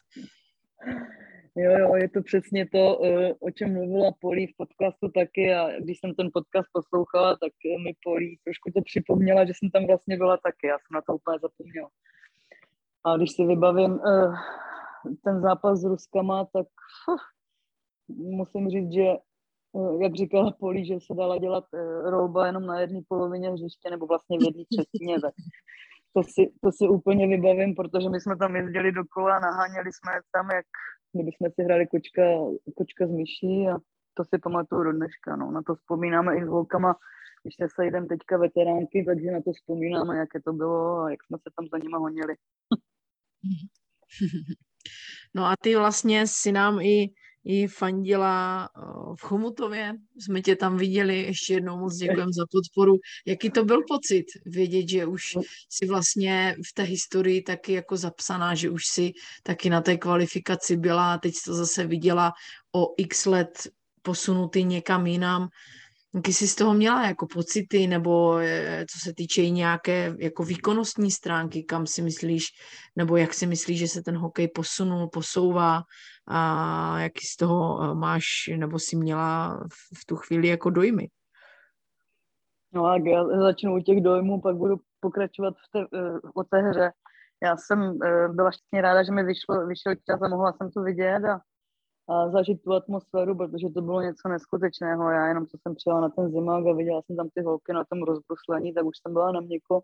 Jo, 1.58 1.70
jo, 1.78 1.94
je 1.96 2.08
to 2.08 2.22
přesně 2.22 2.68
to, 2.68 2.98
o 3.40 3.50
čem 3.50 3.72
mluvila 3.72 4.10
Polí 4.20 4.46
v 4.46 4.56
podcastu 4.56 5.08
taky 5.08 5.54
a 5.54 5.80
když 5.80 5.98
jsem 6.00 6.14
ten 6.14 6.30
podcast 6.32 6.68
poslouchala, 6.72 7.36
tak 7.36 7.52
mi 7.84 7.92
Polí 8.04 8.38
trošku 8.44 8.70
to 8.74 8.82
připomněla, 8.82 9.44
že 9.44 9.52
jsem 9.56 9.70
tam 9.70 9.86
vlastně 9.86 10.16
byla 10.16 10.36
taky, 10.36 10.66
já 10.66 10.74
jsem 10.78 10.94
na 10.94 11.00
to 11.00 11.14
úplně 11.14 11.38
zapomněla. 11.42 11.88
A 13.04 13.16
když 13.16 13.32
si 13.32 13.46
vybavím 13.46 13.98
ten 15.24 15.40
zápas 15.40 15.80
s 15.80 15.84
Ruskama, 15.84 16.44
tak 16.44 16.66
musím 18.08 18.70
říct, 18.70 18.92
že 18.92 19.04
jak 20.00 20.14
říkala 20.14 20.52
Polí, 20.60 20.86
že 20.86 20.94
se 21.06 21.14
dala 21.14 21.38
dělat 21.38 21.64
uh, 21.72 22.10
rouba 22.10 22.46
jenom 22.46 22.66
na 22.66 22.80
jedné 22.80 23.00
polovině 23.08 23.50
hřiště, 23.50 23.90
nebo 23.90 24.06
vlastně 24.06 24.38
v 24.38 24.42
jedné 24.42 24.62
třetině, 24.72 25.20
tak 25.20 25.34
to 26.14 26.22
si, 26.22 26.52
to 26.62 26.72
si 26.72 26.88
úplně 26.88 27.26
vybavím, 27.26 27.74
protože 27.74 28.08
my 28.08 28.20
jsme 28.20 28.36
tam 28.36 28.56
jezdili 28.56 28.92
dokola, 28.92 29.38
naháněli 29.38 29.90
jsme 29.92 30.12
tam, 30.32 30.50
jak 30.50 30.66
kdyby 31.12 31.30
jsme 31.32 31.48
si 31.54 31.62
hrali 31.64 31.86
kočka, 31.86 32.22
kočka 32.76 33.06
z 33.06 33.10
myší 33.10 33.68
a 33.72 33.76
to 34.14 34.24
si 34.24 34.38
pamatuju 34.42 34.82
do 34.82 34.92
dneška. 34.92 35.36
No. 35.36 35.50
Na 35.50 35.62
to 35.62 35.74
vzpomínáme 35.74 36.36
i 36.36 36.44
s 36.44 36.48
holkama, 36.48 36.94
když 37.42 37.54
se 37.60 37.66
sejdem 37.74 38.08
teďka 38.08 38.38
veteránky, 38.38 39.04
takže 39.06 39.30
na 39.30 39.40
to 39.42 39.52
vzpomínáme, 39.52 40.16
jaké 40.16 40.40
to 40.44 40.52
bylo 40.52 40.98
a 41.00 41.10
jak 41.10 41.24
jsme 41.24 41.38
se 41.38 41.50
tam 41.56 41.66
za 41.72 41.78
nima 41.78 41.98
honili. 41.98 42.34
No 45.34 45.44
a 45.44 45.54
ty 45.62 45.76
vlastně 45.76 46.24
si 46.26 46.52
nám 46.52 46.80
i, 46.80 47.08
i 47.46 47.66
fandila 47.68 48.68
v 49.14 49.22
Chomutově, 49.22 49.92
jsme 50.18 50.42
tě 50.42 50.56
tam 50.56 50.76
viděli, 50.76 51.22
ještě 51.22 51.54
jednou 51.54 51.78
moc 51.78 51.96
děkujeme 51.96 52.32
za 52.32 52.44
podporu. 52.52 52.94
Jaký 53.26 53.50
to 53.50 53.64
byl 53.64 53.82
pocit 53.88 54.24
vědět, 54.46 54.88
že 54.88 55.06
už 55.06 55.22
si 55.70 55.86
vlastně 55.86 56.56
v 56.70 56.74
té 56.74 56.82
historii 56.82 57.42
taky 57.42 57.72
jako 57.72 57.96
zapsaná, 57.96 58.54
že 58.54 58.70
už 58.70 58.86
si 58.86 59.12
taky 59.42 59.70
na 59.70 59.80
té 59.80 59.96
kvalifikaci 59.96 60.76
byla 60.76 61.14
a 61.14 61.18
teď 61.18 61.34
to 61.44 61.54
zase 61.54 61.86
viděla 61.86 62.32
o 62.74 62.94
x 62.96 63.26
let 63.26 63.68
posunutý 64.02 64.64
někam 64.64 65.06
jinam. 65.06 65.48
Jaký 66.14 66.32
jsi 66.32 66.48
z 66.48 66.54
toho 66.54 66.74
měla 66.74 67.06
jako 67.06 67.26
pocity, 67.26 67.86
nebo 67.86 68.38
eh, 68.38 68.86
co 68.90 68.98
se 68.98 69.14
týče 69.14 69.42
i 69.42 69.50
nějaké 69.50 70.14
jako 70.18 70.44
výkonnostní 70.44 71.10
stránky, 71.10 71.62
kam 71.62 71.86
si 71.86 72.02
myslíš, 72.02 72.44
nebo 72.96 73.16
jak 73.16 73.34
si 73.34 73.46
myslíš, 73.46 73.78
že 73.78 73.88
se 73.88 74.02
ten 74.02 74.16
hokej 74.16 74.48
posunul, 74.48 75.08
posouvá 75.08 75.82
a 76.26 77.00
jaký 77.00 77.26
z 77.26 77.36
toho 77.36 77.82
eh, 77.82 77.94
máš, 77.94 78.24
nebo 78.56 78.78
si 78.78 78.96
měla 78.96 79.60
v 79.98 80.06
tu 80.06 80.16
chvíli 80.16 80.48
jako 80.48 80.70
dojmy? 80.70 81.08
No 82.72 82.86
a 82.86 82.96
já 82.96 83.24
začnu 83.40 83.76
u 83.76 83.80
těch 83.80 84.00
dojmů, 84.00 84.40
pak 84.40 84.56
budu 84.56 84.76
pokračovat 85.00 85.54
v 85.54 85.72
té, 85.72 85.98
eh, 85.98 86.18
o 86.34 86.44
té 86.44 86.62
hře. 86.62 86.92
Já 87.42 87.56
jsem 87.56 87.98
byla 88.32 88.50
šťastně 88.50 88.82
ráda, 88.82 89.02
že 89.02 89.12
mi 89.12 89.24
vyšlo, 89.24 89.66
vyšel 89.66 89.94
čas 89.94 90.22
a 90.22 90.28
mohla 90.28 90.52
jsem 90.52 90.70
to 90.70 90.82
vidět 90.82 91.24
a 91.24 91.40
a 92.08 92.30
zažít 92.30 92.62
tu 92.62 92.72
atmosféru, 92.72 93.36
protože 93.36 93.68
to 93.74 93.82
bylo 93.82 94.02
něco 94.02 94.28
neskutečného. 94.28 95.10
Já 95.10 95.26
jenom, 95.26 95.46
co 95.46 95.58
jsem 95.62 95.74
přijela 95.74 96.00
na 96.00 96.08
ten 96.08 96.30
zimák 96.30 96.66
a 96.66 96.72
viděla 96.72 97.02
jsem 97.02 97.16
tam 97.16 97.28
ty 97.34 97.42
holky 97.42 97.72
na 97.72 97.84
tom 97.84 98.02
rozbruslení, 98.02 98.74
tak 98.74 98.84
už 98.84 98.94
jsem 99.02 99.12
byla 99.12 99.32
na 99.32 99.40
měko 99.40 99.82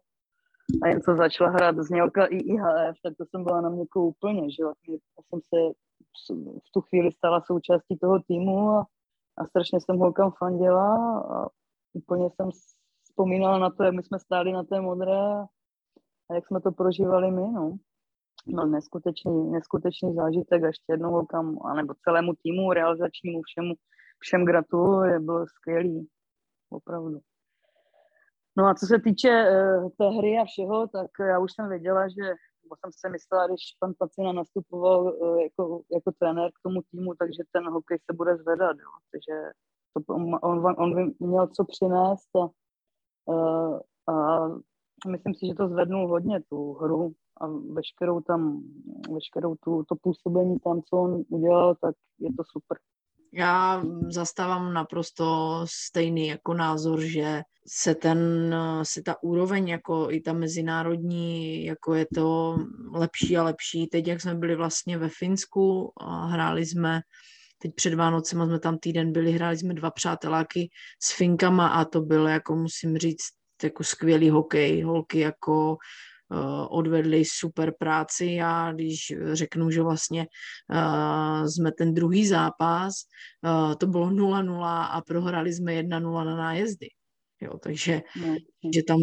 a 0.82 0.88
jen 0.88 1.00
co 1.00 1.16
začala 1.16 1.50
hrát 1.50 1.76
znělka 1.78 2.26
i 2.26 2.36
IHF, 2.36 2.96
tak 3.02 3.16
to 3.16 3.24
jsem 3.24 3.44
byla 3.44 3.60
na 3.60 3.68
měko 3.68 4.04
úplně, 4.04 4.50
že 4.50 4.62
jo. 4.62 4.72
Já 4.88 5.22
jsem 5.28 5.40
se 5.40 5.72
v 6.66 6.72
tu 6.74 6.80
chvíli 6.80 7.12
stala 7.12 7.40
součástí 7.40 7.98
toho 7.98 8.22
týmu 8.22 8.70
a, 8.70 8.86
a 9.38 9.46
strašně 9.46 9.80
jsem 9.80 9.98
holkám 9.98 10.32
fandila 10.38 11.18
a 11.20 11.48
úplně 11.92 12.30
jsem 12.30 12.50
vzpomínala 13.04 13.58
na 13.58 13.70
to, 13.70 13.84
jak 13.84 13.94
my 13.94 14.02
jsme 14.02 14.18
stáli 14.18 14.52
na 14.52 14.64
té 14.64 14.80
modré 14.80 15.18
a, 16.30 16.34
jak 16.34 16.46
jsme 16.46 16.60
to 16.60 16.72
prožívali 16.72 17.30
my, 17.30 17.52
no 17.52 17.78
byl 18.46 18.66
neskutečný, 18.66 19.50
neskutečný 19.50 20.14
zážitek 20.14 20.62
a 20.62 20.66
ještě 20.66 20.92
jednou 20.92 21.26
kam, 21.26 21.58
anebo 21.64 21.94
celému 22.04 22.32
týmu, 22.42 22.72
realizačnímu 22.72 23.42
všemu, 23.42 23.74
všem 24.18 24.44
gratuluji, 24.44 25.18
bylo 25.18 25.46
skvělý, 25.46 26.08
opravdu. 26.70 27.18
No 28.56 28.66
a 28.66 28.74
co 28.74 28.86
se 28.86 28.98
týče 28.98 29.30
uh, 29.50 29.90
té 29.98 30.08
hry 30.18 30.38
a 30.38 30.44
všeho, 30.44 30.86
tak 30.86 31.10
já 31.28 31.38
už 31.38 31.52
jsem 31.52 31.68
věděla, 31.68 32.08
že, 32.08 32.24
nebo 32.62 32.74
jsem 32.78 32.90
se 32.92 33.08
myslela, 33.08 33.46
když 33.46 33.62
pan 33.80 33.92
Pacina 33.98 34.32
nastupoval 34.32 35.02
uh, 35.02 35.40
jako, 35.40 35.82
jako 35.92 36.12
trenér 36.18 36.50
k 36.50 36.62
tomu 36.62 36.80
týmu, 36.90 37.14
takže 37.18 37.42
ten 37.52 37.70
hokej 37.70 37.98
se 37.98 38.16
bude 38.16 38.36
zvedat, 38.36 38.76
jo. 38.78 38.90
takže 39.10 39.52
to, 39.92 40.14
on, 40.14 40.38
on, 40.42 40.74
on 40.78 40.94
by 40.94 41.26
měl 41.26 41.46
co 41.46 41.64
přinést 41.64 42.36
a, 42.36 42.48
uh, 43.32 43.80
a 44.08 44.48
myslím 45.08 45.34
si, 45.34 45.46
že 45.46 45.54
to 45.54 45.68
zvednul 45.68 46.08
hodně, 46.08 46.40
tu 46.48 46.72
hru, 46.72 47.12
a 47.40 47.46
veškerou 47.46 48.20
tam, 48.20 48.62
veškerou 49.14 49.54
tu, 49.54 49.84
to 49.88 49.94
působení 49.96 50.58
tam, 50.58 50.82
co 50.82 50.96
on 50.96 51.22
udělal, 51.28 51.74
tak 51.74 51.94
je 52.18 52.28
to 52.36 52.42
super. 52.46 52.78
Já 53.34 53.82
zastávám 54.08 54.72
naprosto 54.72 55.60
stejný 55.70 56.26
jako 56.26 56.54
názor, 56.54 57.00
že 57.00 57.42
se 57.68 57.94
ten, 57.94 58.18
se 58.82 59.02
ta 59.02 59.22
úroveň, 59.22 59.68
jako 59.68 60.10
i 60.10 60.20
ta 60.20 60.32
mezinárodní, 60.32 61.64
jako 61.64 61.94
je 61.94 62.06
to 62.14 62.56
lepší 62.92 63.36
a 63.36 63.42
lepší. 63.42 63.86
Teď, 63.86 64.08
jak 64.08 64.20
jsme 64.20 64.34
byli 64.34 64.56
vlastně 64.56 64.98
ve 64.98 65.08
Finsku 65.08 65.92
a 66.00 66.26
hráli 66.26 66.66
jsme, 66.66 67.00
teď 67.58 67.74
před 67.74 67.94
Vánocema 67.94 68.46
jsme 68.46 68.58
tam 68.58 68.78
týden 68.78 69.12
byli, 69.12 69.32
hráli 69.32 69.56
jsme 69.56 69.74
dva 69.74 69.90
přáteláky 69.90 70.70
s 71.02 71.16
Finkama 71.16 71.68
a 71.68 71.84
to 71.84 72.00
bylo, 72.00 72.28
jako 72.28 72.56
musím 72.56 72.98
říct, 72.98 73.28
jako 73.62 73.84
skvělý 73.84 74.30
hokej, 74.30 74.82
holky 74.82 75.18
jako 75.18 75.76
odvedli 76.68 77.24
super 77.24 77.72
práci 77.78 78.40
a 78.44 78.72
když 78.72 79.12
řeknu, 79.32 79.70
že 79.70 79.82
vlastně 79.82 80.26
uh, 80.74 81.46
jsme 81.46 81.72
ten 81.72 81.94
druhý 81.94 82.26
zápas, 82.26 82.94
uh, 83.44 83.74
to 83.74 83.86
bylo 83.86 84.10
0-0 84.10 84.62
a 84.90 85.02
prohrali 85.06 85.52
jsme 85.52 85.72
1-0 85.72 86.24
na 86.24 86.36
nájezdy. 86.36 86.86
Jo, 87.42 87.58
takže 87.58 88.02
no. 88.20 88.36
že 88.74 88.82
tam, 88.82 88.98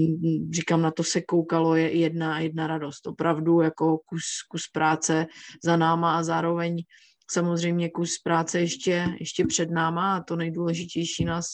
říkám, 0.54 0.82
na 0.82 0.92
to 0.92 1.04
se 1.04 1.22
koukalo, 1.22 1.76
je 1.76 1.98
jedna, 1.98 2.40
jedna 2.40 2.68
radost. 2.68 3.08
Opravdu 3.08 3.62
jako 3.62 3.98
kus, 3.98 4.24
kus 4.52 4.62
práce 4.74 5.26
za 5.64 5.78
náma 5.78 6.18
a 6.18 6.24
zároveň 6.24 6.84
samozřejmě 7.32 7.90
kus 7.90 8.18
práce 8.24 8.60
ještě, 8.60 9.06
ještě 9.20 9.46
před 9.46 9.72
náma 9.72 10.16
a 10.16 10.24
to 10.24 10.36
nejdůležitější 10.36 11.26
nás 11.26 11.46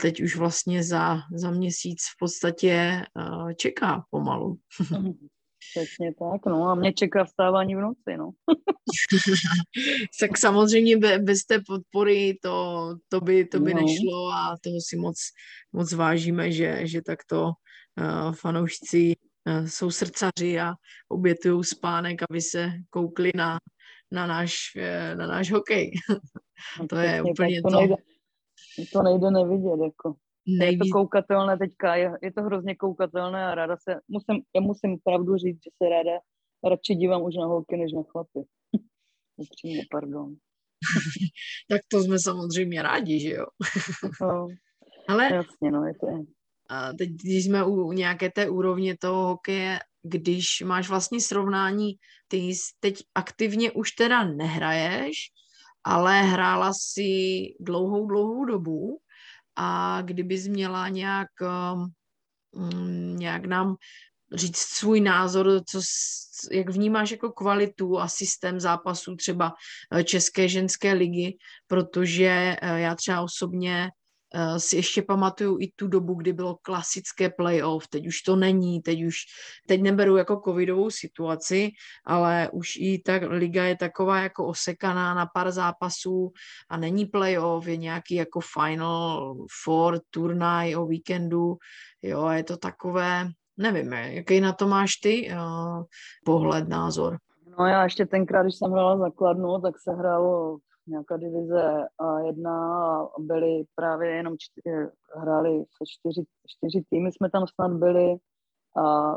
teď 0.00 0.22
už 0.22 0.36
vlastně 0.36 0.84
za, 0.84 1.18
za 1.34 1.50
měsíc 1.50 1.98
v 2.02 2.18
podstatě 2.18 3.02
čeká 3.56 4.04
pomalu. 4.10 4.58
Přesně 5.70 6.14
tak, 6.14 6.46
no 6.46 6.68
a 6.68 6.74
mě 6.74 6.92
čeká 6.92 7.24
vstávání 7.24 7.74
v 7.74 7.78
noci, 7.78 8.16
no. 8.18 8.30
tak 10.20 10.38
samozřejmě 10.38 11.18
bez 11.18 11.38
té 11.44 11.60
podpory 11.66 12.38
to, 12.42 12.88
to 13.08 13.20
by, 13.20 13.44
to 13.44 13.60
by 13.60 13.74
no. 13.74 13.80
nešlo 13.80 14.28
a 14.32 14.56
toho 14.64 14.76
si 14.88 14.96
moc, 14.96 15.16
moc 15.72 15.92
vážíme, 15.92 16.52
že, 16.52 16.86
že 16.86 17.02
takto 17.02 17.44
uh, 17.44 18.32
fanoušci 18.32 19.14
jsou 19.66 19.90
srdcaři 19.90 20.60
a 20.60 20.74
obětují 21.08 21.64
spánek, 21.64 22.22
aby 22.30 22.40
se 22.40 22.72
koukli 22.90 23.30
na, 23.34 23.58
na, 24.12 24.26
náš, 24.26 24.54
uh, 24.76 25.18
na 25.18 25.26
náš 25.26 25.52
hokej. 25.52 25.90
to 26.88 26.96
je 26.96 27.22
úplně 27.22 27.62
to. 27.62 27.70
Nejde, 27.70 27.94
to 28.92 29.02
nejde 29.02 29.30
nevidět, 29.30 29.84
jako. 29.84 30.14
Nejvíc... 30.58 30.80
Je 30.84 30.90
to 30.90 30.98
koukatelné 30.98 31.58
teďka, 31.58 31.96
je, 31.96 32.12
je 32.22 32.32
to 32.32 32.42
hrozně 32.42 32.74
koukatelné 32.74 33.46
a 33.46 33.54
ráda 33.54 33.76
se, 33.76 34.00
musím, 34.08 34.42
já 34.54 34.60
musím 34.60 34.98
pravdu 35.04 35.36
říct, 35.36 35.58
že 35.64 35.70
se 35.82 35.88
ráda 35.88 36.18
radši 36.68 36.94
dívám 36.94 37.22
už 37.22 37.34
na 37.36 37.46
holky, 37.46 37.76
než 37.76 37.92
na 37.92 38.02
chlapy. 38.02 38.40
Upřímně, 39.36 39.82
pardon. 39.90 40.34
tak 41.70 41.80
to 41.88 42.00
jsme 42.00 42.18
samozřejmě 42.18 42.82
rádi, 42.82 43.20
že 43.20 43.30
jo? 43.30 43.46
no, 44.20 44.48
Ale 45.08 45.34
jasně, 45.34 45.70
no, 45.70 45.84
je 45.84 45.94
to 46.00 46.06
je. 46.10 46.18
A 46.68 46.92
teď, 46.92 47.08
když 47.08 47.44
jsme 47.44 47.64
u 47.64 47.92
nějaké 47.92 48.30
té 48.30 48.48
úrovně 48.48 48.96
toho 49.00 49.28
hokeje, 49.28 49.78
když 50.08 50.62
máš 50.66 50.88
vlastně 50.88 51.20
srovnání, 51.20 51.92
ty 52.28 52.52
teď 52.80 53.02
aktivně 53.14 53.72
už 53.72 53.92
teda 53.92 54.24
nehraješ, 54.24 55.16
ale 55.84 56.22
hrála 56.22 56.72
si 56.72 57.10
dlouhou, 57.60 58.06
dlouhou 58.06 58.44
dobu 58.44 58.98
a 59.56 60.02
kdybys 60.02 60.46
měla 60.46 60.88
nějak, 60.88 61.28
um, 62.52 63.16
nějak 63.16 63.44
nám 63.44 63.76
říct 64.34 64.56
svůj 64.56 65.00
názor, 65.00 65.60
co, 65.68 65.80
jak 66.52 66.70
vnímáš 66.70 67.10
jako 67.10 67.32
kvalitu 67.32 67.98
a 67.98 68.08
systém 68.08 68.60
zápasů 68.60 69.16
třeba 69.16 69.52
eh, 69.92 70.04
České 70.04 70.48
ženské 70.48 70.92
ligy, 70.92 71.36
protože 71.66 72.56
eh, 72.62 72.80
já 72.80 72.94
třeba 72.94 73.20
osobně 73.20 73.90
si 74.56 74.76
ještě 74.76 75.02
pamatuju 75.02 75.58
i 75.60 75.72
tu 75.76 75.88
dobu, 75.88 76.14
kdy 76.14 76.32
bylo 76.32 76.56
klasické 76.62 77.30
playoff, 77.30 77.88
teď 77.88 78.06
už 78.06 78.22
to 78.22 78.36
není, 78.36 78.82
teď 78.82 79.04
už, 79.04 79.16
teď 79.66 79.82
neberu 79.82 80.16
jako 80.16 80.42
covidovou 80.44 80.90
situaci, 80.90 81.70
ale 82.06 82.48
už 82.52 82.76
i 82.76 83.02
ta 83.04 83.12
liga 83.28 83.64
je 83.64 83.76
taková 83.76 84.20
jako 84.20 84.46
osekaná 84.46 85.14
na 85.14 85.26
pár 85.26 85.50
zápasů 85.50 86.32
a 86.68 86.76
není 86.76 87.06
playoff, 87.06 87.66
je 87.66 87.76
nějaký 87.76 88.14
jako 88.14 88.40
final 88.40 89.34
four 89.64 90.00
turnaj 90.10 90.76
o 90.76 90.86
víkendu, 90.86 91.56
jo, 92.02 92.28
je 92.28 92.44
to 92.44 92.56
takové, 92.56 93.28
nevím, 93.56 93.92
jaký 93.92 94.40
na 94.40 94.52
to 94.52 94.66
máš 94.66 94.96
ty 94.96 95.30
uh, 95.32 95.84
pohled, 96.24 96.68
názor? 96.68 97.18
No 97.58 97.66
já 97.66 97.84
ještě 97.84 98.06
tenkrát, 98.06 98.42
když 98.42 98.56
jsem 98.56 98.72
hrála 98.72 98.98
základnu, 98.98 99.60
tak 99.60 99.74
se 99.78 99.92
hrálo 99.92 100.58
nějaká 100.86 101.16
divize 101.16 101.86
A1 102.00 102.48
a 102.50 103.08
byli 103.18 103.64
právě 103.74 104.10
jenom 104.10 104.34
čtyři, 104.38 104.76
hráli 105.16 105.58
se 105.58 105.84
čtyři, 105.88 106.24
čtyři 106.46 106.84
týmy, 106.90 107.12
jsme 107.12 107.30
tam 107.30 107.46
snad 107.46 107.72
byli 107.72 108.16
a 108.76 109.16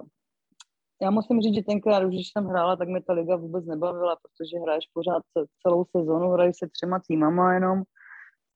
já 1.01 1.11
musím 1.11 1.41
říct, 1.41 1.55
že 1.55 1.63
tenkrát, 1.63 2.03
už 2.03 2.13
když 2.13 2.31
jsem 2.31 2.45
hrála, 2.45 2.75
tak 2.75 2.88
mi 2.88 3.01
ta 3.01 3.13
liga 3.13 3.35
vůbec 3.35 3.65
nebavila, 3.65 4.15
protože 4.15 4.59
hraješ 4.59 4.85
pořád 4.93 5.23
celou 5.61 5.85
sezonu, 5.97 6.29
hrají 6.29 6.53
se 6.53 6.67
třema 6.69 6.99
týmama 7.07 7.53
jenom, 7.53 7.83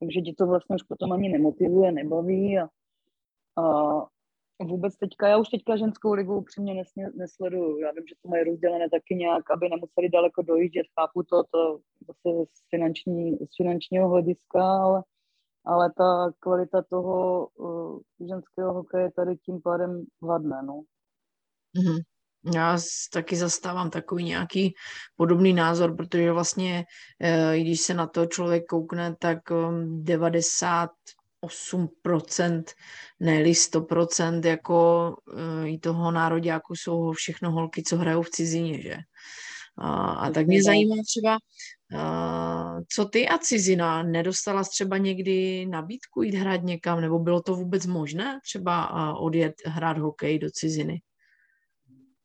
takže 0.00 0.20
ti 0.20 0.34
to 0.38 0.46
vlastně 0.46 0.74
už 0.76 0.82
potom 0.82 1.12
ani 1.12 1.28
nemotivuje, 1.28 1.92
nebaví 1.92 2.58
a, 2.58 2.68
a 3.62 4.06
vůbec 4.66 4.96
teďka, 4.96 5.28
já 5.28 5.38
už 5.38 5.48
teďka 5.48 5.76
ženskou 5.76 6.12
ligu 6.12 6.36
upřímně 6.36 6.74
nesně, 6.74 7.10
nesleduju. 7.16 7.78
Já 7.78 7.92
vím, 7.92 8.06
že 8.08 8.14
to 8.22 8.28
mají 8.28 8.44
rozdělené 8.44 8.90
taky 8.90 9.14
nějak, 9.14 9.50
aby 9.50 9.68
nemuseli 9.68 10.08
daleko 10.08 10.42
dojíždět, 10.42 10.86
chápu 11.00 11.22
to, 11.22 11.42
to 11.44 11.80
zase 12.06 12.44
z, 12.52 12.68
finanční, 12.70 13.36
z 13.36 13.56
finančního 13.56 14.08
hlediska, 14.08 14.62
ale, 14.62 15.02
ale 15.64 15.92
ta 15.98 16.32
kvalita 16.38 16.82
toho 16.82 17.46
uh, 17.46 18.00
ženského 18.28 18.72
hokeje 18.72 19.12
tady 19.12 19.36
tím 19.36 19.62
pádem 19.62 20.04
vadne, 20.22 20.62
no. 20.62 20.82
Mm-hmm. 21.76 22.00
Já 22.54 22.78
taky 23.12 23.36
zastávám 23.36 23.90
takový 23.90 24.24
nějaký 24.24 24.74
podobný 25.16 25.52
názor, 25.52 25.96
protože 25.96 26.32
vlastně, 26.32 26.84
eh, 27.20 27.60
když 27.60 27.80
se 27.80 27.94
na 27.94 28.06
to 28.06 28.26
člověk 28.26 28.64
koukne, 28.66 29.16
tak 29.18 29.38
90 29.86 30.90
um, 30.90 30.94
8%, 31.46 32.64
ne 33.20 33.42
100% 33.42 34.46
jako 34.46 35.08
uh, 35.32 35.68
i 35.68 35.78
toho 35.78 36.10
nároďáku 36.10 36.74
jsou 36.74 37.12
všechno 37.12 37.50
holky, 37.50 37.82
co 37.82 37.96
hrajou 37.96 38.22
v 38.22 38.30
cizině, 38.30 38.82
že? 38.82 38.96
A, 39.78 40.12
a 40.12 40.30
tak 40.30 40.46
mě 40.46 40.62
zajímá 40.62 40.96
třeba, 41.06 41.38
uh, 41.92 42.80
co 42.88 43.04
ty 43.04 43.28
a 43.28 43.38
cizina? 43.38 44.02
Nedostala 44.02 44.64
třeba 44.64 44.98
někdy 44.98 45.66
nabídku 45.66 46.22
jít 46.22 46.34
hrát 46.34 46.62
někam, 46.62 47.00
nebo 47.00 47.18
bylo 47.18 47.42
to 47.42 47.54
vůbec 47.54 47.86
možné 47.86 48.40
třeba 48.44 48.92
uh, 48.92 49.24
odjet 49.24 49.54
hrát 49.66 49.98
hokej 49.98 50.38
do 50.38 50.50
ciziny? 50.50 51.00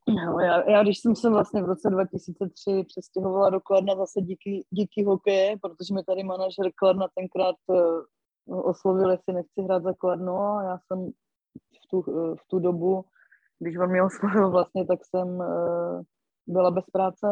No, 0.08 0.40
já, 0.40 0.70
já, 0.72 0.84
když 0.84 1.00
jsem 1.00 1.16
se 1.16 1.30
vlastně 1.30 1.62
v 1.62 1.66
roce 1.66 1.90
2003 1.90 2.84
přestěhovala 2.88 3.50
do 3.50 3.60
Kladna 3.60 3.96
zase 3.96 4.22
díky, 4.22 4.66
díky 4.70 5.04
hokeje, 5.04 5.58
protože 5.62 5.94
mi 5.94 6.04
tady 6.04 6.24
manažer 6.24 6.72
Kladna 6.76 7.08
tenkrát 7.16 7.56
oslovil, 8.50 9.12
jestli 9.12 9.34
nechci 9.34 9.62
hrát 9.62 9.84
za 9.84 9.94
Kladno 9.94 10.58
a 10.58 10.64
já 10.64 10.80
jsem 10.80 11.12
v 11.84 11.88
tu, 11.90 12.02
v 12.36 12.48
tu 12.48 12.60
dobu, 12.60 13.06
když 13.60 13.78
on 13.78 13.90
mě 13.90 14.04
oslovil 14.04 14.52
vlastně, 14.52 14.86
tak 14.86 15.00
jsem 15.06 15.28
uh, 15.28 16.02
byla 16.48 16.72
bez 16.72 16.86
práce 16.86 17.28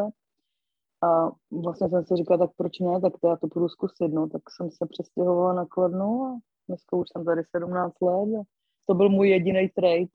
a 1.02 1.30
vlastně 1.62 1.88
jsem 1.88 2.04
si 2.04 2.16
říkala, 2.16 2.46
tak 2.46 2.50
proč 2.56 2.78
ne, 2.78 3.00
tak 3.00 3.12
to 3.20 3.28
já 3.28 3.36
to 3.36 3.48
půjdu 3.48 3.68
zkusit, 3.68 4.08
no, 4.08 4.28
tak 4.28 4.42
jsem 4.50 4.70
se 4.70 4.86
přestěhovala 4.86 5.52
na 5.52 5.66
Kladno 5.66 6.06
a 6.06 6.38
dneska 6.68 6.96
už 6.96 7.08
jsem 7.12 7.24
tady 7.24 7.42
17 7.56 8.00
let 8.00 8.40
a 8.40 8.42
to 8.86 8.94
byl 8.94 9.08
můj 9.08 9.28
jediný 9.28 9.68
trade. 9.68 10.06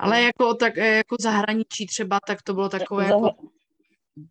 Ale 0.00 0.22
jako, 0.22 0.54
tak, 0.54 0.76
jako 0.76 1.16
zahraničí 1.20 1.86
třeba, 1.86 2.18
tak 2.26 2.42
to 2.42 2.54
bylo 2.54 2.68
takové 2.68 3.08
Zah- 3.08 3.24
jako 3.24 3.30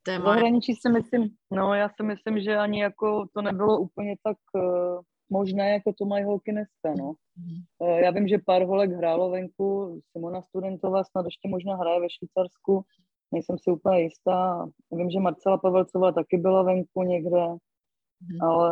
téma. 0.03 0.25
Zahraničí 0.25 0.75
si 0.75 0.89
myslím, 0.89 1.29
no 1.51 1.73
já 1.73 1.89
si 1.89 2.03
myslím, 2.03 2.39
že 2.41 2.57
ani 2.57 2.81
jako 2.81 3.25
to 3.33 3.41
nebylo 3.41 3.79
úplně 3.79 4.15
tak 4.23 4.37
uh, 4.55 5.01
možné, 5.29 5.73
jako 5.73 5.93
to 5.93 6.05
mají 6.05 6.23
holky 6.23 6.51
dneska, 6.51 6.93
no. 6.97 7.11
Mm-hmm. 7.11 7.61
Uh, 7.79 7.99
já 7.99 8.11
vím, 8.11 8.27
že 8.27 8.37
pár 8.45 8.63
holek 8.63 8.91
hrálo 8.91 9.29
venku, 9.29 9.99
Simona 10.11 10.41
Studentová 10.41 11.03
snad 11.03 11.25
ještě 11.25 11.49
možná 11.49 11.75
hraje 11.75 11.99
ve 11.99 12.07
Švýcarsku, 12.09 12.85
nejsem 13.31 13.57
si 13.57 13.71
úplně 13.71 14.01
jistá. 14.01 14.67
Vím, 14.91 15.09
že 15.09 15.19
Marcela 15.19 15.57
Pavelcová 15.57 16.11
taky 16.11 16.37
byla 16.37 16.63
venku 16.63 17.03
někde, 17.03 17.37
mm-hmm. 17.37 18.41
ale 18.41 18.71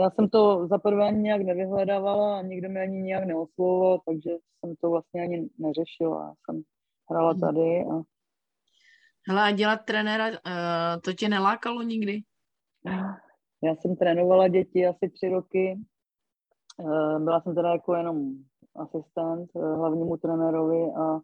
já 0.00 0.10
jsem 0.10 0.28
to 0.28 0.66
za 0.66 0.78
prvé 0.78 1.04
ani 1.06 1.22
nějak 1.22 1.42
nevyhledávala 1.42 2.38
a 2.38 2.42
nikdo 2.42 2.68
mi 2.68 2.80
ani 2.80 3.02
nějak 3.02 3.24
neoslovoval, 3.24 4.00
takže 4.06 4.30
jsem 4.60 4.74
to 4.80 4.90
vlastně 4.90 5.22
ani 5.22 5.48
neřešila. 5.58 6.22
Já 6.22 6.34
jsem 6.44 6.62
hrála 7.10 7.34
mm-hmm. 7.34 7.40
tady 7.40 7.84
a 7.84 8.13
Hele, 9.28 9.42
a 9.42 9.50
dělat 9.50 9.76
trenéra, 9.84 10.28
uh, 10.28 10.34
to 11.04 11.12
tě 11.12 11.28
nelákalo 11.28 11.82
nikdy? 11.82 12.20
Já 13.62 13.76
jsem 13.76 13.96
trénovala 13.96 14.48
děti 14.48 14.86
asi 14.86 15.10
tři 15.10 15.28
roky. 15.28 15.80
Uh, 16.78 17.18
byla 17.24 17.40
jsem 17.40 17.54
teda 17.54 17.72
jako 17.72 17.94
jenom 17.94 18.34
asistent 18.74 19.50
uh, 19.52 19.76
hlavnímu 19.76 20.16
trenérovi 20.16 20.92
a 21.00 21.20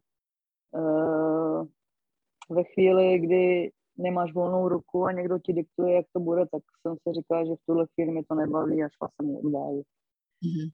ve 2.51 2.65
chvíli, 2.65 3.19
kdy 3.19 3.71
nemáš 3.99 4.33
volnou 4.35 4.69
ruku 4.69 5.05
a 5.05 5.13
někdo 5.13 5.39
ti 5.39 5.53
diktuje, 5.53 5.95
jak 5.95 6.07
to 6.13 6.21
bude, 6.21 6.47
tak 6.53 6.63
jsem 6.83 6.97
si 6.97 7.15
říkala, 7.21 7.45
že 7.45 7.53
v 7.53 7.67
tuhle 7.67 7.87
chvíli 7.95 8.13
mi 8.13 8.25
to 8.25 8.35
nebaví 8.35 8.85
a 8.85 8.89
šla 8.89 9.09
jsem 9.09 9.27
mu 9.27 9.41
Mm-hmm. 9.41 10.71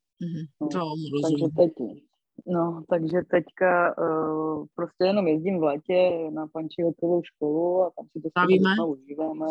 No, 0.61 0.69
to 0.69 0.79
takže 1.23 1.45
teď, 1.57 1.73
No, 2.47 2.85
takže 2.91 3.19
teďka 3.31 3.99
uh, 3.99 4.67
prostě 4.75 5.05
jenom 5.05 5.29
jezdím 5.29 5.59
v 5.59 5.63
létě 5.63 6.31
na 6.31 6.47
pančihokovou 6.47 7.23
školu 7.23 7.83
a 7.83 7.91
tam 7.91 8.07
si 8.13 8.21
to 8.21 8.29
s 8.29 8.33
těma 8.33 8.47
dětma 8.47 8.85
užíváme. 8.85 9.47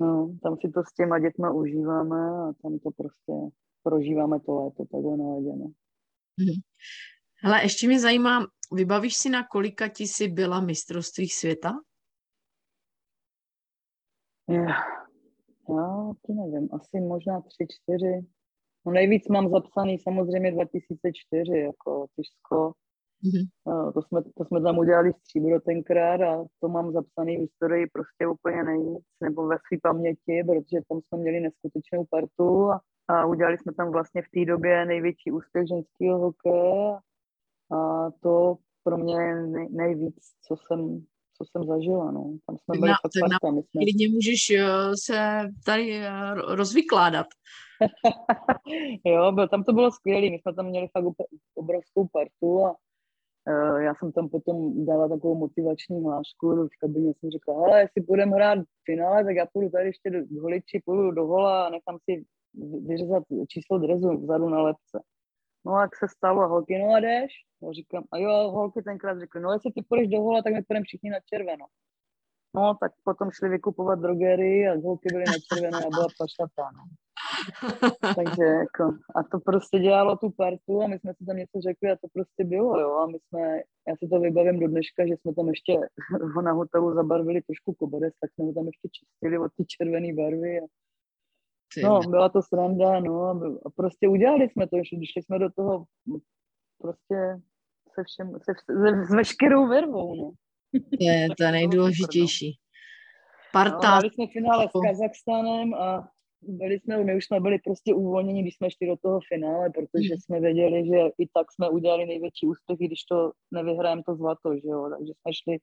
No, 0.00 0.34
tam 0.42 0.56
si 0.60 0.72
to 0.72 0.82
s 0.84 0.92
těma 0.94 1.18
dětma 1.18 1.50
užíváme 1.50 2.30
a 2.30 2.52
tam 2.62 2.78
to 2.78 2.90
prostě 2.90 3.32
prožíváme 3.82 4.40
to 4.40 4.54
léto 4.54 4.84
takhle 4.84 5.16
na 5.16 5.34
ledě. 5.34 5.56
No. 5.56 5.72
Hmm. 6.38 6.60
Hele, 7.42 7.62
ještě 7.62 7.86
mě 7.86 8.00
zajímá, 8.00 8.46
vybavíš 8.72 9.16
si 9.16 9.30
na 9.30 9.46
kolika 9.46 9.88
ti 9.88 10.04
jsi 10.04 10.28
byla 10.28 10.60
mistrovství 10.60 11.28
světa? 11.28 11.72
Yeah. 14.48 15.02
Já 15.68 16.12
to 16.26 16.32
nevím, 16.32 16.68
asi 16.72 17.00
možná 17.00 17.40
tři, 17.40 17.66
čtyři. 17.70 18.26
No 18.86 18.92
nejvíc 18.92 19.28
mám 19.28 19.50
zapsaný 19.50 19.98
samozřejmě 19.98 20.52
2004, 20.52 21.58
jako 21.58 22.06
Tyšsko. 22.16 22.72
Mm-hmm. 23.24 23.92
To, 23.92 24.02
jsme, 24.02 24.22
to 24.36 24.44
jsme 24.44 24.60
tam 24.60 24.78
udělali 24.78 25.12
stříbro 25.12 25.60
tenkrát 25.60 26.20
a 26.20 26.44
to 26.60 26.68
mám 26.68 26.92
zapsaný 26.92 27.36
v 27.36 27.40
historii 27.40 27.86
prostě 27.92 28.26
úplně 28.26 28.62
nejvíc, 28.62 29.04
nebo 29.22 29.46
ve 29.46 29.56
své 29.56 29.78
paměti, 29.82 30.44
protože 30.46 30.80
tam 30.88 31.00
jsme 31.00 31.18
měli 31.18 31.40
neskutečnou 31.40 32.04
partu 32.10 32.70
a, 32.70 32.80
a 33.08 33.26
udělali 33.26 33.58
jsme 33.58 33.74
tam 33.74 33.92
vlastně 33.92 34.22
v 34.22 34.30
té 34.34 34.52
době 34.52 34.86
největší 34.86 35.30
úspěch 35.32 35.68
ženského 35.68 36.18
hokeje 36.18 36.96
a 37.72 38.10
to 38.20 38.56
pro 38.84 38.98
mě 38.98 39.34
nej, 39.34 39.68
nejvíc, 39.70 40.16
co 40.46 40.56
jsem, 40.56 41.04
co 41.36 41.44
jsem 41.50 41.66
zažila, 41.66 42.10
no. 42.10 42.36
Tam 42.46 42.56
jsme 42.58 42.80
byli 42.80 42.90
na, 42.90 42.96
fakt 43.02 43.12
parta. 43.20 43.56
Na, 43.56 43.62
jsme... 43.62 43.82
Klidně 43.82 44.08
můžeš 44.08 44.40
uh, 44.50 44.94
se 45.04 45.40
tady 45.64 45.98
uh, 45.98 46.54
rozvykládat. 46.54 47.26
jo, 49.04 49.32
byl, 49.32 49.48
tam 49.48 49.64
to 49.64 49.72
bylo 49.72 49.90
skvělé, 49.90 50.30
my 50.30 50.38
jsme 50.38 50.54
tam 50.54 50.66
měli 50.66 50.88
fakt 50.88 51.04
obrovskou 51.54 52.08
partu 52.12 52.66
a 52.66 52.70
uh, 53.48 53.76
já 53.76 53.94
jsem 53.94 54.12
tam 54.12 54.28
potom 54.28 54.86
dala 54.86 55.08
takovou 55.08 55.34
motivační 55.38 56.02
hlášku, 56.02 56.66
v 56.66 56.78
kabině 56.80 57.12
jsem 57.14 57.30
říkala, 57.30 57.64
ale 57.64 57.80
jestli 57.80 58.02
budeme 58.02 58.32
hrát 58.32 58.58
v 58.58 58.84
finále, 58.84 59.24
tak 59.24 59.36
já 59.36 59.46
půjdu 59.52 59.70
tady 59.70 59.86
ještě 59.86 60.10
do 60.10 60.42
holiči, 60.42 60.82
půjdu 60.84 61.10
do 61.10 61.26
hola 61.26 61.66
a 61.66 61.70
nechám 61.70 61.98
si 62.04 62.24
vyřezat 62.86 63.22
číslo 63.48 63.78
drezu 63.78 64.08
vzadu 64.22 64.48
na 64.48 64.62
lepce. 64.62 65.02
No 65.66 65.80
jak 65.80 65.96
se 65.96 66.06
stalo, 66.16 66.42
a 66.42 66.46
holky, 66.46 66.78
no 66.78 66.94
a 66.94 67.00
jdeš? 67.00 67.32
Já 67.62 67.72
říkám, 67.72 68.04
a 68.12 68.18
jo, 68.18 68.50
holky 68.50 68.82
tenkrát 68.82 69.18
řekly, 69.18 69.40
no 69.40 69.52
jestli 69.52 69.72
ty 69.72 69.82
půjdeš 69.88 70.08
do 70.08 70.20
hola, 70.20 70.42
tak 70.42 70.52
my 70.52 70.62
půjdeme 70.62 70.84
všichni 70.84 71.10
na 71.10 71.18
červeno. 71.20 71.66
No, 72.54 72.74
tak 72.80 72.92
potom 73.04 73.30
šli 73.30 73.48
vykupovat 73.48 73.98
drogery 73.98 74.68
a 74.68 74.74
holky 74.74 75.08
byly 75.12 75.24
na 75.26 75.32
červené 75.48 75.78
a 75.86 75.90
byla 75.90 76.06
pašatá. 76.18 76.70
No. 76.76 76.84
Takže 78.16 78.44
jako, 78.44 78.84
a 79.16 79.22
to 79.22 79.40
prostě 79.40 79.78
dělalo 79.78 80.16
tu 80.16 80.30
partu 80.30 80.82
a 80.82 80.86
my 80.86 80.98
jsme 80.98 81.14
si 81.14 81.24
tam 81.24 81.36
něco 81.36 81.60
řekli 81.68 81.90
a 81.90 81.96
to 81.96 82.08
prostě 82.12 82.44
bylo, 82.44 82.80
jo. 82.80 82.90
A 82.94 83.06
my 83.06 83.18
jsme, 83.18 83.40
já 83.88 83.96
si 83.96 84.08
to 84.08 84.20
vybavím 84.20 84.60
do 84.60 84.68
dneška, 84.68 85.06
že 85.06 85.14
jsme 85.16 85.34
tam 85.34 85.48
ještě 85.48 85.72
na 86.44 86.52
hotelu 86.52 86.94
zabarvili 86.94 87.42
trošku 87.42 87.74
koberec, 87.74 88.14
tak 88.20 88.32
jsme 88.32 88.44
ho 88.44 88.52
tam 88.52 88.66
ještě 88.66 88.88
čistili 88.96 89.38
od 89.38 89.52
ty 89.56 89.64
červené 89.66 90.14
barvy 90.14 90.60
a 90.60 90.66
No, 91.82 92.00
byla 92.00 92.28
to 92.28 92.42
sranda, 92.42 93.00
no, 93.00 93.24
a 93.66 93.70
prostě 93.76 94.08
udělali 94.08 94.48
jsme 94.48 94.68
to, 94.68 94.76
že 94.76 95.06
šli 95.12 95.22
jsme 95.22 95.38
do 95.38 95.50
toho 95.50 95.84
prostě 96.78 97.40
se 97.94 98.04
všem, 98.04 98.30
se, 98.30 98.52
se, 98.64 99.04
s 99.04 99.14
veškerou 99.14 99.68
vervou, 99.68 100.14
no. 100.14 100.32
To 100.72 100.96
je 101.00 101.28
to 101.38 101.44
je 101.44 101.52
nejdůležitější. 101.52 102.58
Parta. 103.52 104.00
No, 104.00 104.10
jsme 104.10 104.26
finále 104.32 104.68
s 104.68 104.72
Kazachstánem 104.86 105.74
a 105.74 106.08
byli 106.42 106.80
jsme, 106.80 107.04
my 107.04 107.16
už 107.16 107.24
jsme 107.24 107.40
byli 107.40 107.58
prostě 107.58 107.94
uvolněni, 107.94 108.42
když 108.42 108.56
jsme 108.56 108.70
šli 108.70 108.86
do 108.86 108.96
toho 108.96 109.20
finále, 109.28 109.70
protože 109.70 110.14
jsme 110.14 110.40
věděli, 110.40 110.86
že 110.86 110.98
i 111.18 111.26
tak 111.34 111.52
jsme 111.52 111.68
udělali 111.68 112.06
největší 112.06 112.46
úspěch, 112.46 112.80
i 112.80 112.86
když 112.86 113.04
to 113.04 113.32
nevyhrajeme 113.50 114.02
to 114.06 114.16
zlato, 114.16 114.54
že 114.54 114.68
jo, 114.68 114.90
takže 114.98 115.12
jsme 115.20 115.32
šli 115.42 115.58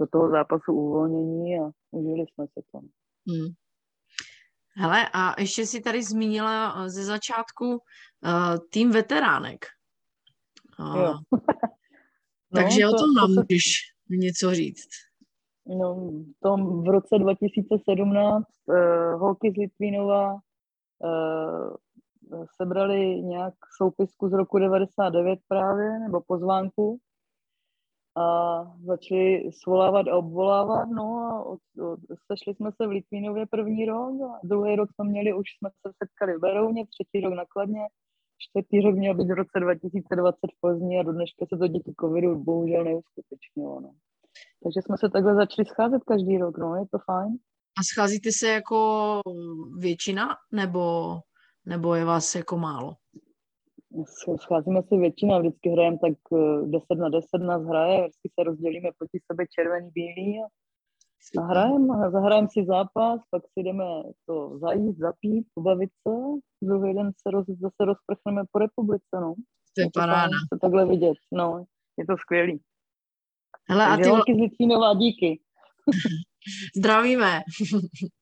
do 0.00 0.06
toho 0.06 0.30
zápasu 0.30 0.72
uvolnění 0.72 1.58
a 1.58 1.70
užili 1.90 2.24
jsme 2.34 2.46
se 2.46 2.60
to. 2.72 2.78
Hmm. 3.28 3.54
Hele, 4.76 5.08
a 5.12 5.40
ještě 5.40 5.66
si 5.66 5.80
tady 5.80 6.02
zmínila 6.02 6.88
ze 6.88 7.04
začátku 7.04 7.70
uh, 7.70 7.78
tým 8.70 8.90
veteránek. 8.90 9.66
Uh, 10.80 10.96
jo. 10.96 11.14
takže 12.54 12.82
no, 12.82 12.88
o 12.88 12.98
tom 12.98 13.14
nám 13.14 13.30
můžeš 13.30 13.64
něco 14.10 14.54
říct. 14.54 14.88
No, 15.66 16.10
to 16.42 16.56
v 16.56 16.88
roce 16.88 17.18
2017 17.18 18.46
uh, 18.66 18.76
eh, 18.76 19.14
holky 19.14 19.52
z 19.52 19.56
Litvínova 19.56 20.32
uh, 20.32 21.74
sebrali 22.56 23.22
nějak 23.22 23.54
soupisku 23.76 24.28
z 24.28 24.32
roku 24.32 24.58
99 24.58 25.38
právě, 25.48 25.98
nebo 25.98 26.20
pozvánku 26.26 26.98
a 28.16 28.24
začali 28.84 29.50
svolávat 29.62 30.08
a 30.08 30.16
obvolávat, 30.16 30.88
no 30.88 31.18
a 31.18 31.44
od, 31.44 31.58
od, 31.92 32.00
sešli 32.26 32.54
jsme 32.54 32.70
se 32.72 32.86
v 32.86 32.90
Litvínově 32.90 33.46
první 33.46 33.86
rok 33.86 34.20
a 34.22 34.40
druhý 34.44 34.76
rok 34.76 34.90
jsme 34.94 35.04
měli, 35.10 35.32
už 35.32 35.46
jsme 35.58 35.70
se 35.70 35.92
setkali 36.02 36.36
v 36.36 36.40
Berouně, 36.40 36.86
třetí 36.86 37.24
rok 37.24 37.34
nakladně, 37.34 37.80
čtvrtý 38.38 38.80
rok 38.80 38.94
měl 38.94 39.14
být 39.14 39.28
v 39.28 39.36
roce 39.36 39.60
2020 39.60 40.38
v 40.56 40.60
Plzni 40.60 41.00
a 41.00 41.02
do 41.02 41.12
dneška 41.12 41.46
se 41.46 41.56
to 41.58 41.66
díky 41.66 41.94
covidu 42.00 42.44
bohužel 42.44 42.84
neuskutečnilo, 42.84 43.80
no. 43.80 43.90
Takže 44.62 44.80
jsme 44.82 44.96
se 44.98 45.08
takhle 45.08 45.34
začali 45.34 45.66
scházet 45.66 46.04
každý 46.04 46.38
rok, 46.38 46.58
no, 46.58 46.74
je 46.76 46.86
to 46.90 46.98
fajn. 47.04 47.32
A 47.78 47.82
scházíte 47.92 48.30
se 48.32 48.48
jako 48.48 49.20
většina, 49.78 50.36
nebo, 50.52 51.16
nebo 51.66 51.94
je 51.94 52.04
vás 52.04 52.34
jako 52.34 52.58
málo? 52.58 52.94
Scházíme 54.40 54.82
se 54.82 54.96
většina, 54.96 55.38
vždycky 55.38 55.68
hrajeme 55.70 55.98
tak 55.98 56.12
10 56.64 56.84
eh, 56.90 56.94
na 56.94 57.08
10 57.08 57.26
nás 57.38 57.62
hraje, 57.62 58.00
vždycky 58.00 58.28
se 58.34 58.44
rozdělíme 58.44 58.88
proti 58.98 59.18
sebe 59.30 59.44
červený, 59.54 59.90
bílý 59.94 60.38
a, 60.42 60.46
a 61.40 61.46
hrajeme, 61.46 62.10
zahrajeme 62.10 62.48
si 62.50 62.64
zápas, 62.66 63.20
pak 63.30 63.42
si 63.42 63.62
jdeme 63.62 63.84
to 64.26 64.58
zajít, 64.58 64.98
zapít, 64.98 65.46
pobavit 65.54 65.90
se, 66.08 66.14
druhý 66.62 66.94
den 66.94 67.10
se 67.22 67.30
roz, 67.30 67.46
zase 67.46 67.80
rozprchneme 67.84 68.42
po 68.52 68.58
republice, 68.58 69.14
no. 69.20 69.34
To 69.76 69.80
je 69.80 69.88
paráda. 69.94 70.36
To 70.52 70.58
takhle 70.58 70.86
vidět, 70.86 71.18
no, 71.32 71.64
je 71.98 72.06
to 72.06 72.16
skvělý. 72.18 72.60
Hele, 73.68 73.86
a 73.86 73.96
ty... 73.96 74.08
Holky 74.08 74.34
z 74.34 74.38
Litvínova, 74.38 74.94
díky. 74.94 75.40
Zdravíme. 76.76 77.40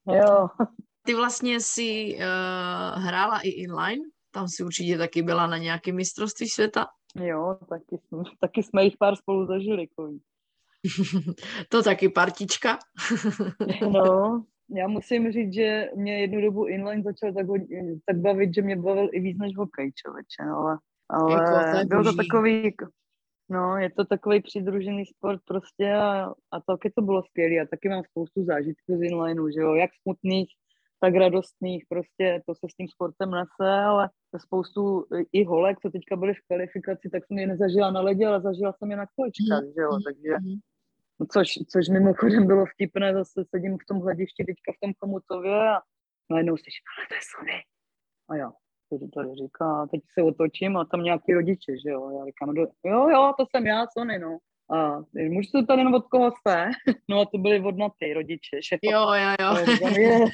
jo. 0.06 0.48
Ty 1.06 1.14
vlastně 1.14 1.60
si 1.60 2.16
uh, 2.16 3.02
hrála 3.02 3.40
i 3.40 3.48
inline, 3.48 4.04
tam 4.30 4.48
si 4.48 4.62
určitě 4.62 4.98
taky 4.98 5.22
byla 5.22 5.46
na 5.46 5.58
nějaké 5.58 5.92
mistrovství 5.92 6.48
světa. 6.48 6.86
Jo, 7.24 7.58
taky, 7.68 7.98
jsme, 7.98 8.22
taky 8.40 8.62
jsme 8.62 8.84
jich 8.84 8.96
pár 8.96 9.16
spolu 9.16 9.46
zažili. 9.46 9.86
Koví. 9.86 10.20
to 11.68 11.82
taky 11.82 12.08
partička. 12.08 12.78
no, 13.90 14.44
já 14.76 14.88
musím 14.88 15.32
říct, 15.32 15.54
že 15.54 15.90
mě 15.96 16.20
jednu 16.20 16.40
dobu 16.40 16.66
inline 16.66 17.02
začal 17.02 17.32
tak, 17.32 17.46
tak 18.06 18.16
bavit, 18.16 18.54
že 18.54 18.62
mě 18.62 18.76
bavil 18.76 19.08
i 19.12 19.20
víc 19.20 19.38
než 19.38 19.56
hokej, 19.56 19.92
člověče, 19.92 20.42
no, 20.46 20.56
ale, 20.56 20.78
ale 21.10 21.32
jako, 21.32 21.88
bylo 21.88 22.04
to 22.04 22.16
takový, 22.16 22.74
No, 23.52 23.76
je 23.76 23.90
to 23.90 24.04
takový 24.04 24.42
přidružený 24.42 25.06
sport 25.06 25.40
prostě 25.44 25.92
a, 25.94 26.32
a 26.50 26.60
taky 26.66 26.90
to 26.90 27.02
bylo 27.02 27.22
skvělé 27.22 27.62
a 27.62 27.66
taky 27.70 27.88
mám 27.88 28.02
spoustu 28.10 28.44
zážitků 28.44 28.96
z 28.96 29.02
inlineu, 29.02 29.48
že 29.50 29.60
jo, 29.60 29.74
jak 29.74 29.90
smutných, 30.02 30.48
tak 31.00 31.14
radostných, 31.14 31.84
prostě 31.88 32.42
to 32.46 32.54
se 32.54 32.66
s 32.70 32.74
tím 32.74 32.88
sportem 32.88 33.30
nese, 33.30 33.70
ale 33.70 34.10
spoustu 34.36 35.04
i 35.32 35.44
holek, 35.44 35.80
co 35.80 35.90
teďka 35.90 36.16
byly 36.16 36.34
v 36.34 36.46
kvalifikaci, 36.46 37.10
tak 37.10 37.26
jsem 37.26 37.38
je 37.38 37.46
nezažila 37.46 37.90
na 37.90 38.00
ledě, 38.00 38.26
ale 38.26 38.40
zažila 38.40 38.72
jsem 38.72 38.90
je 38.90 38.96
na 38.96 39.06
kolečkách, 39.16 39.64
že 39.74 39.80
jo, 39.82 39.92
mhm. 39.92 40.02
takže 40.06 40.30
mhm. 40.40 40.54
no, 41.20 41.26
což, 41.32 41.48
což 41.72 41.88
mimochodem 41.88 42.46
bylo 42.46 42.66
vtipné, 42.66 43.14
zase 43.14 43.44
sedím 43.50 43.78
v 43.78 43.86
tom 43.88 43.98
hledišti 44.00 44.44
teďka 44.44 44.72
v 44.76 44.80
tom 44.80 44.92
Komutově 44.98 45.68
a 45.74 45.80
najednou 46.30 46.56
slyším, 46.56 46.84
ale 46.92 47.06
to 47.08 47.14
je 47.14 47.24
Sony. 47.32 47.58
A 48.30 48.36
jo, 48.36 48.50
to 48.98 49.08
tady 49.08 49.34
říká, 49.34 49.86
teď 49.90 50.00
se 50.14 50.22
otočím 50.22 50.76
a 50.76 50.84
tam 50.84 51.02
nějaký 51.02 51.32
rodiče, 51.32 51.72
že 51.84 51.90
jo, 51.90 52.10
já 52.18 52.26
říkám, 52.26 52.56
jo, 52.84 53.08
jo, 53.08 53.32
to 53.38 53.44
jsem 53.50 53.66
já, 53.66 53.86
Sony, 53.86 54.18
no. 54.18 54.38
A 54.72 54.98
můžu 55.28 55.48
se 55.50 55.66
tady 55.66 55.80
jenom 55.80 55.94
od 55.94 56.06
koho 56.06 56.30
jste? 56.30 56.70
No 57.10 57.20
a 57.20 57.24
to 57.24 57.38
byli 57.38 57.60
vodnatý 57.60 58.12
rodiče, 58.12 58.60
že 58.68 58.76
jo. 58.82 58.90
Jo, 58.92 59.12
jo, 59.14 59.34
jo. 59.40 60.26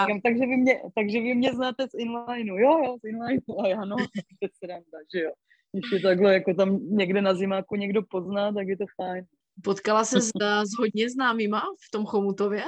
Říkám, 0.00 0.20
takže 0.24 0.46
vy, 0.46 0.56
mě, 0.56 0.82
takže 0.94 1.20
vy 1.20 1.34
mě 1.34 1.52
znáte 1.52 1.88
z 1.88 1.94
inlineu, 1.94 2.56
jo, 2.56 2.78
jo, 2.84 2.96
z 3.00 3.04
inlineu, 3.04 3.60
a 3.64 3.68
já 3.68 3.84
no, 3.84 3.96
to 3.96 4.04
se 4.44 4.50
sranda, 4.58 4.98
že 5.14 5.20
jo. 5.20 5.30
Když 5.72 5.92
je 5.92 6.00
takhle, 6.00 6.34
jako 6.34 6.54
tam 6.54 6.78
někde 6.82 7.22
na 7.22 7.34
zimáku 7.34 7.76
někdo 7.76 8.02
pozná, 8.10 8.52
tak 8.52 8.68
je 8.68 8.76
to 8.76 8.84
fajn. 8.96 9.24
Potkala 9.64 10.04
se 10.04 10.20
s, 10.20 10.30
s 10.64 10.78
hodně 10.78 11.10
známýma 11.10 11.60
v 11.60 11.90
tom 11.90 12.06
Chomutově? 12.06 12.64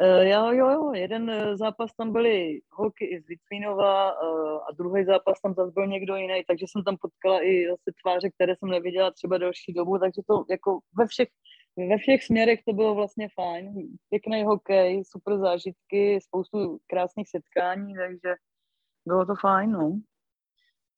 Uh, 0.00 0.26
jo, 0.26 0.52
jo, 0.52 0.70
jo, 0.70 0.92
jeden 0.94 1.30
uh, 1.30 1.56
zápas 1.56 1.90
tam 1.96 2.12
byly 2.12 2.60
holky 2.72 3.04
i 3.04 3.20
z 3.20 3.26
Litvínova 3.26 4.22
uh, 4.22 4.60
a 4.68 4.72
druhý 4.72 5.04
zápas 5.04 5.40
tam 5.40 5.54
zase 5.54 5.72
byl 5.74 5.86
někdo 5.86 6.16
jiný, 6.16 6.42
takže 6.46 6.66
jsem 6.68 6.84
tam 6.84 6.96
potkala 7.00 7.42
i 7.42 7.66
zase 7.70 7.90
tváře, 8.02 8.30
které 8.30 8.56
jsem 8.56 8.68
neviděla 8.68 9.10
třeba 9.10 9.38
delší 9.38 9.72
dobu, 9.72 9.98
takže 9.98 10.22
to 10.28 10.44
jako 10.50 10.78
ve 10.98 11.06
všech, 11.06 11.28
ve 11.88 11.98
všech 11.98 12.24
směrech 12.24 12.60
to 12.64 12.72
bylo 12.72 12.94
vlastně 12.94 13.28
fajn. 13.34 13.74
Pěkný 14.10 14.44
hokej, 14.44 15.04
super 15.04 15.38
zážitky, 15.38 16.20
spoustu 16.20 16.78
krásných 16.86 17.28
setkání, 17.28 17.94
takže 17.94 18.34
bylo 19.06 19.26
to 19.26 19.34
fajn, 19.34 19.70
no. 19.70 20.00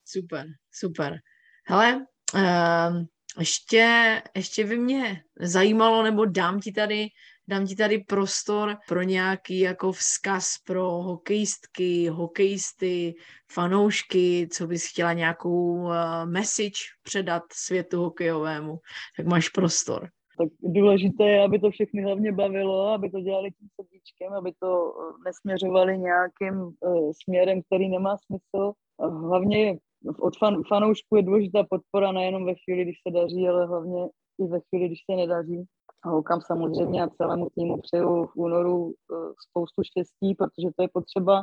Super, 0.05 0.47
super. 0.73 1.19
Hele, 1.67 2.07
uh, 2.35 3.03
ještě, 3.39 4.23
ještě 4.37 4.65
by 4.67 4.79
mě 4.79 5.23
zajímalo, 5.41 6.03
nebo 6.03 6.25
dám 6.25 6.61
ti 6.61 6.73
tady 6.73 7.09
dám 7.51 7.67
ti 7.67 7.77
tady 7.77 7.99
prostor 7.99 8.77
pro 8.89 9.03
nějaký 9.03 9.59
jako 9.59 9.93
vzkaz 9.93 10.55
pro 10.67 10.91
hokejistky, 10.91 12.09
hokejisty, 12.09 13.15
fanoušky, 13.53 14.49
co 14.53 14.67
bys 14.67 14.91
chtěla 14.91 15.13
nějakou 15.13 15.75
uh, 15.75 15.95
message 16.25 16.81
předat 17.03 17.43
světu 17.53 18.01
hokejovému, 18.01 18.79
tak 19.17 19.27
máš 19.27 19.49
prostor. 19.49 20.09
Tak 20.39 20.49
důležité 20.63 21.25
je, 21.25 21.43
aby 21.43 21.59
to 21.59 21.71
všechny 21.71 22.03
hlavně 22.03 22.33
bavilo, 22.33 22.87
aby 22.89 23.11
to 23.11 23.21
dělali 23.21 23.51
tím 23.51 23.69
srdíčkem, 23.81 24.33
aby 24.33 24.53
to 24.59 24.93
eh, 24.93 25.13
nesměřovali 25.27 25.99
nějakým 25.99 26.55
uh, 26.55 27.11
směrem, 27.23 27.63
který 27.63 27.89
nemá 27.89 28.17
smysl. 28.17 28.73
Hlavně 29.01 29.79
od 30.19 30.39
fan, 30.39 30.63
fanoušků 30.69 31.17
je 31.17 31.23
důležitá 31.23 31.65
podpora 31.71 32.13
nejenom 32.13 32.47
ve 32.47 32.55
chvíli, 32.55 32.83
když 32.83 32.97
se 33.09 33.15
daří, 33.15 33.49
ale 33.49 33.67
hlavně 33.67 34.03
i 34.41 34.47
ve 34.47 34.61
chvíli, 34.61 34.87
když 34.87 34.99
se 35.11 35.17
nedaří 35.17 35.65
holkám 36.05 36.41
samozřejmě 36.41 37.03
a 37.03 37.09
celému 37.09 37.49
týmu 37.55 37.81
přeju 37.81 38.27
v 38.27 38.37
únoru 38.37 38.93
eh, 38.93 39.33
spoustu 39.49 39.83
štěstí, 39.83 40.35
protože 40.35 40.69
to 40.77 40.83
je 40.83 40.89
potřeba. 40.93 41.43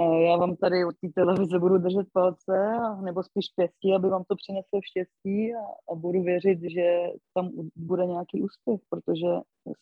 Eh, 0.00 0.22
já 0.22 0.36
vám 0.36 0.56
tady 0.56 0.84
od 0.84 0.94
té 1.00 1.08
televize 1.14 1.58
budu 1.58 1.78
držet 1.78 2.06
palce, 2.12 2.56
nebo 3.04 3.22
spíš 3.22 3.44
štěstí, 3.44 3.94
aby 3.94 4.08
vám 4.08 4.24
to 4.28 4.36
přineslo 4.36 4.80
štěstí 4.82 5.54
a, 5.54 5.92
a 5.92 5.94
budu 5.94 6.22
věřit, 6.22 6.58
že 6.74 6.86
tam 7.34 7.50
bude 7.76 8.06
nějaký 8.06 8.42
úspěch, 8.42 8.80
protože 8.90 9.26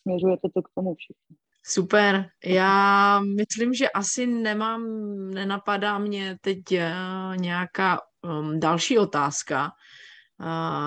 směřujete 0.02 0.48
to 0.54 0.62
k 0.62 0.68
tomu 0.74 0.94
všichni. 0.94 1.37
Super. 1.64 2.26
Já 2.44 3.20
myslím, 3.20 3.74
že 3.74 3.88
asi 3.88 4.26
nemám, 4.26 4.82
nenapadá 5.30 5.98
mě 5.98 6.37
teď 6.40 6.72
eh, 6.72 6.92
nějaká 7.37 8.00
um, 8.22 8.61
další 8.61 8.98
otázka. 8.98 9.70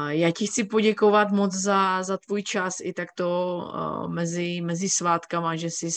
Já 0.07 0.31
ti 0.31 0.47
chci 0.47 0.63
poděkovat 0.63 1.31
moc 1.31 1.53
za, 1.53 2.03
za 2.03 2.17
tvůj 2.17 2.43
čas 2.43 2.75
i 2.83 2.93
takto 2.93 3.57
uh, 3.57 4.13
mezi, 4.13 4.61
mezi 4.61 4.89
svátkama, 4.89 5.55
že 5.55 5.67
jsi 5.67 5.89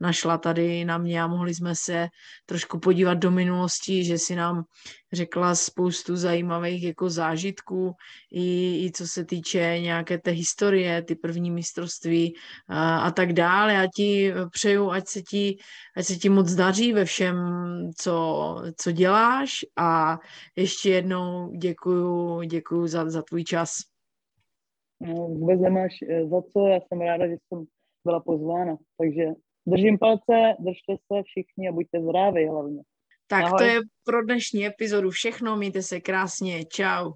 našla 0.00 0.38
tady 0.38 0.84
na 0.84 0.98
mě 0.98 1.22
a 1.22 1.26
mohli 1.26 1.54
jsme 1.54 1.74
se 1.76 2.08
trošku 2.46 2.78
podívat 2.78 3.14
do 3.14 3.30
minulosti, 3.30 4.04
že 4.04 4.18
si 4.18 4.36
nám 4.36 4.64
řekla 5.14 5.54
spoustu 5.54 6.16
zajímavých 6.16 6.82
jako 6.82 7.10
zážitků, 7.10 7.92
i, 8.30 8.86
i 8.86 8.92
co 8.92 9.06
se 9.06 9.24
týče 9.24 9.78
nějaké 9.80 10.18
té 10.18 10.30
historie, 10.30 11.02
ty 11.02 11.14
první 11.14 11.50
mistrovství 11.50 12.34
a, 12.68 12.98
a 12.98 13.10
tak 13.10 13.32
dále. 13.32 13.74
Já 13.74 13.86
ti 13.96 14.32
přeju, 14.52 14.90
ať 14.90 15.08
se 15.08 15.22
ti, 15.22 15.56
ať 15.96 16.04
se 16.04 16.14
ti 16.14 16.28
moc 16.28 16.54
daří 16.54 16.92
ve 16.92 17.04
všem, 17.04 17.36
co, 17.96 18.56
co 18.76 18.92
děláš 18.92 19.50
a 19.76 20.18
ještě 20.56 20.90
jednou 20.90 21.50
děkuju, 21.56 22.42
děkuju 22.42 22.86
za, 22.86 23.10
za 23.10 23.22
tvůj 23.22 23.44
čas. 23.44 23.70
No, 25.00 25.14
vůbec 25.14 25.60
nemáš 25.60 25.92
eh, 26.08 26.26
za 26.26 26.42
co, 26.42 26.66
já 26.66 26.80
jsem 26.80 27.00
ráda, 27.00 27.26
že 27.26 27.36
jsem 27.48 27.64
byla 28.04 28.20
pozvána, 28.20 28.76
takže 28.98 29.24
držím 29.66 29.98
palce, 29.98 30.56
držte 30.58 30.96
se 31.12 31.22
všichni 31.22 31.68
a 31.68 31.72
buďte 31.72 32.02
zdraví 32.02 32.48
hlavně. 32.48 32.82
Tak 33.34 33.44
Ahoj. 33.44 33.58
to 33.58 33.64
je 33.64 33.80
pro 34.04 34.22
dnešní 34.22 34.66
epizodu 34.66 35.10
všechno, 35.10 35.56
mějte 35.56 35.82
se 35.82 36.00
krásně, 36.00 36.64
čau. 36.64 37.12